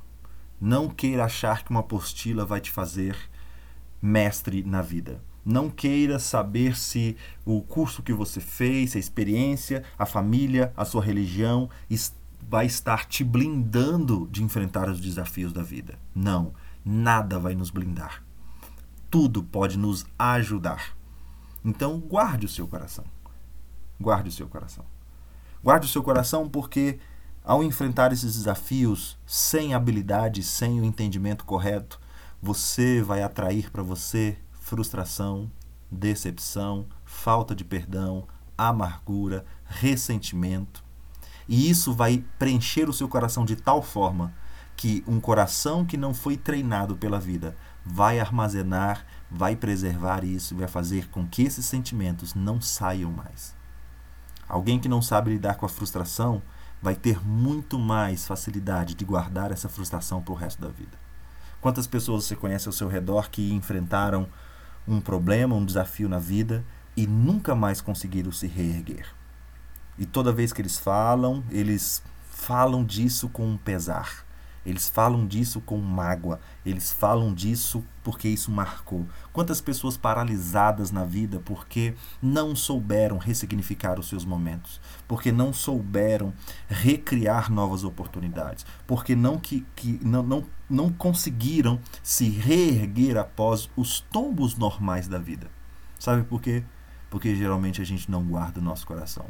Não 0.60 0.88
queira 0.90 1.26
achar 1.26 1.64
que 1.64 1.72
uma 1.72 1.80
apostila 1.80 2.46
vai 2.46 2.62
te 2.62 2.70
fazer 2.70 3.18
mestre 4.02 4.64
na 4.64 4.82
vida. 4.82 5.24
Não 5.44 5.70
queira 5.70 6.20
saber 6.20 6.78
se 6.78 7.18
o 7.44 7.62
curso 7.62 8.04
que 8.04 8.14
você 8.14 8.40
fez, 8.40 8.96
a 8.96 9.00
experiência, 9.00 9.84
a 9.98 10.06
família, 10.06 10.72
a 10.78 10.86
sua 10.86 11.04
religião 11.04 11.68
vai 12.48 12.68
estar 12.68 13.06
te 13.06 13.24
blindando 13.24 14.28
de 14.32 14.44
enfrentar 14.44 14.88
os 14.88 15.00
desafios 15.00 15.52
da 15.52 15.64
vida. 15.64 15.98
Não 16.14 16.54
nada 16.86 17.40
vai 17.40 17.56
nos 17.56 17.70
blindar. 17.70 18.24
Tudo 19.10 19.44
pode 19.44 19.78
nos 19.78 20.06
ajudar. 20.18 20.96
Então, 21.64 22.00
guarde 22.00 22.46
o 22.46 22.50
seu 22.50 22.68
coração. 22.68 23.06
Guarde 24.00 24.30
o 24.30 24.32
seu 24.32 24.48
coração. 24.48 24.86
Guarde 25.64 25.86
o 25.86 25.90
seu 25.90 26.02
coração 26.02 26.50
porque, 26.50 27.00
ao 27.44 27.64
enfrentar 27.64 28.12
esses 28.12 28.34
desafios 28.34 29.18
sem 29.28 29.76
habilidade, 29.76 30.42
sem 30.42 30.80
o 30.82 30.84
entendimento 30.84 31.46
correto, 31.46 32.00
você 32.42 33.02
vai 33.04 33.22
atrair 33.22 33.70
para 33.70 33.84
você 33.84 34.40
frustração, 34.52 35.52
decepção, 35.92 36.88
falta 37.06 37.54
de 37.54 37.64
perdão, 37.64 38.28
amargura, 38.58 39.46
ressentimento. 39.66 40.84
E 41.48 41.70
isso 41.70 41.94
vai 41.94 42.24
preencher 42.40 42.90
o 42.90 42.94
seu 42.94 43.08
coração 43.08 43.46
de 43.46 43.56
tal 43.56 43.84
forma 43.84 44.34
que 44.76 45.04
um 45.08 45.20
coração 45.20 45.86
que 45.86 45.96
não 45.96 46.12
foi 46.12 46.38
treinado 46.38 46.96
pela 46.96 47.20
vida 47.20 47.56
vai 47.86 48.20
armazenar, 48.20 49.06
vai 49.30 49.56
preservar 49.56 50.24
isso, 50.24 50.56
vai 50.56 50.68
fazer 50.68 51.08
com 51.10 51.28
que 51.28 51.44
esses 51.44 51.66
sentimentos 51.66 52.34
não 52.34 52.60
saiam 52.60 53.12
mais. 53.12 53.61
Alguém 54.52 54.78
que 54.78 54.90
não 54.90 55.02
sabe 55.02 55.32
lidar 55.32 55.56
com 55.56 55.66
a 55.66 55.70
frustração 55.70 56.42
vai 56.82 56.94
ter 56.94 57.26
muito 57.26 57.80
mais 57.80 58.28
facilidade 58.28 58.96
de 58.96 59.06
guardar 59.06 59.50
essa 59.50 59.70
frustração 59.70 60.22
para 60.22 60.34
o 60.34 60.36
resto 60.36 60.62
da 60.62 60.68
vida. 60.68 61.00
Quantas 61.62 61.88
pessoas 61.88 62.26
você 62.26 62.36
conhece 62.36 62.68
ao 62.68 62.74
seu 62.74 62.90
redor 62.90 63.30
que 63.30 63.54
enfrentaram 63.54 64.28
um 64.86 65.00
problema, 65.00 65.56
um 65.56 65.64
desafio 65.64 66.10
na 66.10 66.20
vida 66.20 66.66
e 66.98 67.08
nunca 67.08 67.56
mais 67.56 67.80
conseguiram 67.80 68.30
se 68.34 68.46
reerguer? 68.46 69.06
E 69.98 70.06
toda 70.06 70.34
vez 70.34 70.52
que 70.52 70.62
eles 70.62 70.78
falam, 70.78 71.42
eles 71.50 72.04
falam 72.30 72.84
disso 72.84 73.30
com 73.30 73.48
um 73.48 73.56
pesar 73.56 74.26
eles 74.66 74.88
falam 74.90 75.26
disso 75.26 75.60
com 75.62 75.78
mágoa, 75.78 76.40
eles 76.66 76.92
falam 76.92 77.34
disso 77.34 77.84
porque 78.04 78.28
isso 78.28 78.52
marcou. 78.52 79.08
Quantas 79.34 79.60
pessoas 79.60 79.98
paralisadas 79.98 80.92
na 80.92 81.04
vida 81.04 81.40
porque 81.44 81.96
não 82.22 82.56
souberam 82.56 83.18
ressignificar 83.18 84.00
os 84.00 84.08
seus 84.08 84.24
momentos, 84.24 84.80
porque 85.08 85.32
não 85.32 85.52
souberam 85.52 86.34
recriar 86.68 87.52
novas 87.52 87.84
oportunidades, 87.84 88.66
porque 88.86 89.16
não, 89.16 89.38
que, 89.38 89.66
que, 89.76 90.00
não, 90.04 90.24
não, 90.24 90.44
não 90.70 90.92
conseguiram 90.92 91.80
se 92.04 92.30
reerguer 92.30 93.18
após 93.18 93.70
os 93.76 94.00
tombos 94.00 94.56
normais 94.56 95.08
da 95.08 95.18
vida. 95.18 95.50
Sabe 95.98 96.24
por 96.24 96.42
quê? 96.42 96.64
Porque 97.10 97.36
geralmente 97.36 97.82
a 97.82 97.86
gente 97.86 98.10
não 98.10 98.24
guarda 98.24 98.60
o 98.60 98.64
nosso 98.64 98.86
coração. 98.86 99.26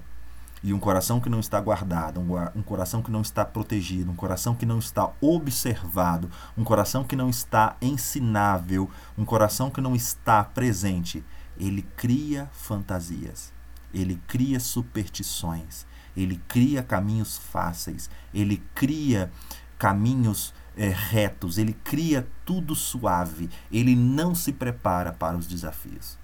E 0.63 0.73
um 0.73 0.79
coração 0.79 1.19
que 1.19 1.29
não 1.29 1.39
está 1.39 1.59
guardado, 1.59 2.19
um, 2.19 2.61
coração 2.61 3.01
que 3.01 3.09
não 3.09 3.21
está 3.21 3.43
protegido, 3.43 4.11
um 4.11 4.15
coração 4.15 4.53
que 4.53 4.65
não 4.65 4.77
está 4.77 5.11
observado, 5.19 6.29
um 6.55 6.63
coração 6.63 7.03
que 7.03 7.15
não 7.15 7.29
está 7.29 7.75
ensinável, 7.81 8.87
um 9.17 9.25
coração 9.25 9.71
que 9.71 9.81
não 9.81 9.95
está 9.95 10.43
presente, 10.43 11.23
ele 11.57 11.81
cria 11.97 12.47
fantasias, 12.53 13.51
ele 13.91 14.21
cria 14.27 14.59
superstições, 14.59 15.87
ele 16.15 16.39
cria 16.47 16.83
caminhos 16.83 17.37
fáceis, 17.37 18.07
ele 18.31 18.61
cria 18.75 19.31
caminhos 19.79 20.53
é, 20.77 20.89
retos, 20.89 21.57
ele 21.57 21.73
cria 21.73 22.27
tudo 22.45 22.75
suave, 22.75 23.49
ele 23.71 23.95
não 23.95 24.35
se 24.35 24.53
prepara 24.53 25.11
para 25.11 25.35
os 25.35 25.47
desafios. 25.47 26.19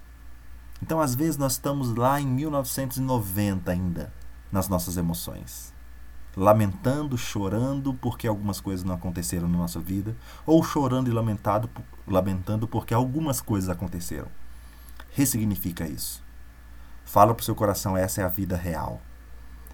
Então, 0.80 1.02
às 1.02 1.16
vezes, 1.16 1.38
nós 1.38 1.54
estamos 1.54 1.96
lá 1.96 2.22
em 2.22 2.28
1990 2.28 3.72
ainda 3.72 4.14
nas 4.52 4.68
nossas 4.68 4.98
emoções. 4.98 5.74
Lamentando, 6.36 7.18
chorando 7.18 7.94
porque 7.94 8.28
algumas 8.28 8.62
coisas 8.62 8.84
não 8.84 8.94
aconteceram 8.94 9.48
na 9.48 9.58
nossa 9.58 9.80
vida, 9.80 10.16
ou 10.46 10.64
chorando 10.64 11.10
e 11.10 11.14
lamentado, 11.14 11.70
lamentando 12.08 12.68
porque 12.68 12.94
algumas 12.94 13.42
coisas 13.42 13.70
aconteceram. 13.70 14.28
Ressignifica 15.12 15.88
isso. 15.88 16.24
Fala 17.04 17.34
para 17.34 17.42
o 17.42 17.46
seu 17.46 17.56
coração: 17.56 17.98
essa 17.98 18.22
é 18.22 18.24
a 18.24 18.30
vida 18.30 18.56
real. 18.56 19.02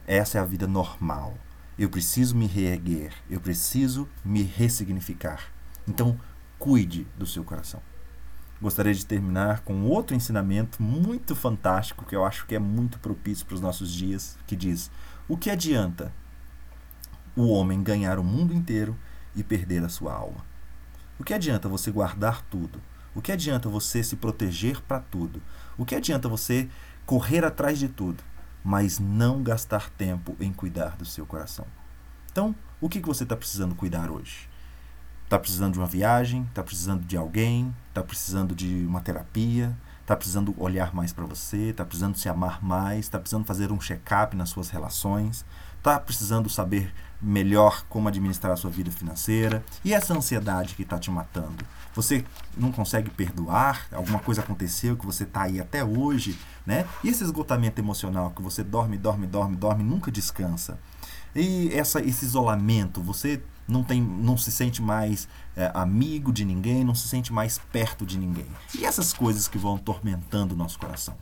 Essa 0.08 0.38
é 0.38 0.42
a 0.42 0.46
vida 0.46 0.68
normal. 0.68 1.34
Eu 1.78 1.90
preciso 1.90 2.36
me 2.36 2.48
reerguer. 2.48 3.14
Eu 3.30 3.42
preciso 3.42 4.08
me 4.24 4.44
ressignificar. 4.44 5.42
Então, 5.88 6.18
cuide 6.58 7.08
do 7.18 7.26
seu 7.26 7.44
coração 7.44 7.82
gostaria 8.64 8.94
de 8.94 9.06
terminar 9.06 9.60
com 9.60 9.84
outro 9.84 10.16
ensinamento 10.16 10.82
muito 10.82 11.36
fantástico 11.36 12.06
que 12.06 12.16
eu 12.16 12.24
acho 12.24 12.46
que 12.46 12.56
é 12.56 12.60
muito 12.60 12.98
propício 12.98 13.46
para 13.46 13.56
os 13.56 13.62
nossos 13.62 13.92
dias, 13.92 14.38
que 14.48 14.56
diz: 14.56 14.90
o 15.28 15.36
que 15.36 15.50
adianta 15.50 16.14
o 17.36 17.50
homem 17.50 17.84
ganhar 17.84 18.18
o 18.18 18.24
mundo 18.24 18.54
inteiro 18.54 18.98
e 19.36 19.44
perder 19.44 19.84
a 19.84 19.90
sua 19.90 20.14
alma? 20.14 20.46
O 21.20 21.26
que 21.26 21.34
adianta 21.34 21.68
você 21.68 21.92
guardar 21.92 22.42
tudo? 22.44 22.82
O 23.14 23.22
que 23.22 23.34
adianta 23.34 23.68
você 23.68 24.02
se 24.02 24.16
proteger 24.16 24.82
para 24.82 25.00
tudo? 25.00 25.42
O 25.78 25.86
que 25.86 25.96
adianta 25.96 26.30
você 26.30 26.70
correr 27.06 27.44
atrás 27.44 27.78
de 27.78 27.90
tudo, 27.90 28.24
mas 28.64 28.98
não 28.98 29.44
gastar 29.44 29.90
tempo 29.90 30.38
em 30.40 30.54
cuidar 30.54 30.96
do 30.96 31.06
seu 31.06 31.26
coração? 31.26 31.68
Então, 32.32 32.56
o 32.80 32.88
que 32.88 33.02
você 33.02 33.24
está 33.24 33.36
precisando 33.36 33.76
cuidar 33.76 34.10
hoje? 34.10 34.53
Está 35.34 35.40
precisando 35.40 35.74
de 35.74 35.80
uma 35.80 35.88
viagem, 35.88 36.44
está 36.44 36.62
precisando 36.62 37.04
de 37.06 37.18
alguém, 37.18 37.74
está 37.88 38.04
precisando 38.04 38.54
de 38.54 38.86
uma 38.86 39.02
terapia, 39.02 39.76
está 40.00 40.16
precisando 40.16 40.54
olhar 40.60 40.94
mais 40.94 41.12
para 41.12 41.26
você, 41.26 41.72
está 41.72 41.84
precisando 41.84 42.16
se 42.16 42.30
amar 42.30 42.64
mais, 42.64 43.00
está 43.00 43.18
precisando 43.18 43.44
fazer 43.44 43.72
um 43.72 43.82
check-up 43.82 44.36
nas 44.36 44.50
suas 44.50 44.70
relações, 44.70 45.44
está 45.76 46.00
precisando 46.00 46.52
saber 46.52 46.94
melhor 47.20 47.84
como 47.90 48.08
administrar 48.08 48.54
a 48.54 48.56
sua 48.56 48.70
vida 48.70 48.92
financeira. 48.92 49.66
E 49.84 49.92
essa 49.92 50.14
ansiedade 50.14 50.76
que 50.76 50.84
está 50.84 51.00
te 51.00 51.10
matando? 51.10 51.66
Você 51.96 52.24
não 52.56 52.72
consegue 52.72 53.10
perdoar? 53.10 53.88
Alguma 53.92 54.20
coisa 54.20 54.42
aconteceu 54.42 54.96
que 54.96 55.04
você 55.08 55.24
está 55.24 55.42
aí 55.42 55.60
até 55.60 55.84
hoje, 55.84 56.38
né? 56.64 56.86
E 57.04 57.10
esse 57.10 57.24
esgotamento 57.24 57.82
emocional 57.82 58.30
que 58.36 58.42
você 58.44 58.64
dorme, 58.64 59.00
dorme, 59.00 59.26
dorme, 59.26 59.56
dorme, 59.56 59.84
nunca 59.84 60.12
descansa. 60.12 60.78
E 61.36 61.72
essa, 61.74 62.00
esse 62.02 62.24
isolamento, 62.24 63.02
você 63.02 63.42
não, 63.68 63.84
tem, 63.84 64.02
não 64.02 64.38
se 64.38 64.52
sente 64.52 64.82
mais 64.82 65.28
é, 65.56 65.72
amigo 65.74 66.32
de 66.32 66.44
ninguém, 66.46 66.84
não 66.84 66.96
se 66.96 67.08
sente 67.08 67.32
mais 67.32 67.58
perto 67.58 68.06
de 68.06 68.18
ninguém. 68.18 68.48
E 68.78 68.86
essas 68.86 69.14
coisas 69.14 69.48
que 69.48 69.58
vão 69.58 69.76
atormentando 69.76 70.54
o 70.54 70.58
nosso 70.58 70.78
coração. 70.80 71.16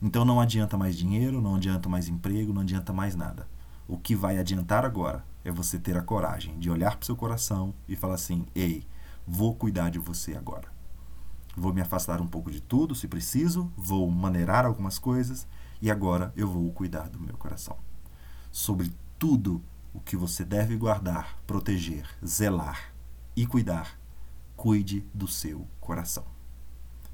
Então 0.00 0.24
não 0.24 0.40
adianta 0.40 0.76
mais 0.76 0.96
dinheiro, 0.96 1.40
não 1.40 1.54
adianta 1.54 1.88
mais 1.88 2.08
emprego, 2.08 2.52
não 2.52 2.62
adianta 2.62 2.92
mais 2.92 3.14
nada. 3.14 3.46
O 3.86 3.96
que 3.96 4.16
vai 4.16 4.38
adiantar 4.38 4.84
agora 4.84 5.24
é 5.44 5.50
você 5.50 5.78
ter 5.78 5.96
a 5.96 6.02
coragem 6.02 6.58
de 6.58 6.70
olhar 6.70 6.96
para 6.96 7.02
o 7.02 7.06
seu 7.06 7.16
coração 7.16 7.74
e 7.88 7.94
falar 7.94 8.14
assim: 8.14 8.46
ei, 8.54 8.84
vou 9.26 9.54
cuidar 9.54 9.90
de 9.90 9.98
você 9.98 10.34
agora. 10.34 10.72
Vou 11.56 11.72
me 11.72 11.80
afastar 11.80 12.20
um 12.20 12.26
pouco 12.26 12.50
de 12.50 12.60
tudo, 12.60 12.94
se 12.94 13.06
preciso, 13.06 13.70
vou 13.76 14.10
maneirar 14.10 14.64
algumas 14.64 14.98
coisas 14.98 15.46
e 15.80 15.90
agora 15.90 16.32
eu 16.34 16.48
vou 16.48 16.72
cuidar 16.72 17.08
do 17.08 17.20
meu 17.20 17.36
coração. 17.36 17.76
Sobre 18.50 18.90
tudo 19.18 19.62
o 19.92 20.00
que 20.00 20.16
você 20.16 20.44
deve 20.44 20.76
guardar, 20.76 21.38
proteger, 21.46 22.06
zelar 22.24 22.92
e 23.36 23.46
cuidar, 23.46 23.98
cuide 24.56 25.06
do 25.12 25.26
seu 25.28 25.66
coração. 25.80 26.24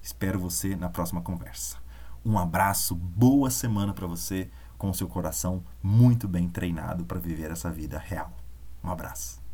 Espero 0.02 0.38
você 0.38 0.76
na 0.76 0.88
próxima 0.88 1.20
conversa. 1.20 1.78
Um 2.24 2.38
abraço, 2.38 2.94
boa 2.94 3.50
semana 3.50 3.92
para 3.92 4.06
você 4.06 4.50
com 4.76 4.90
o 4.90 4.94
seu 4.94 5.08
coração 5.08 5.64
muito 5.82 6.28
bem 6.28 6.48
treinado 6.48 7.04
para 7.04 7.18
viver 7.18 7.50
essa 7.50 7.70
vida 7.70 7.98
real. 7.98 8.32
Um 8.82 8.90
abraço. 8.90 9.47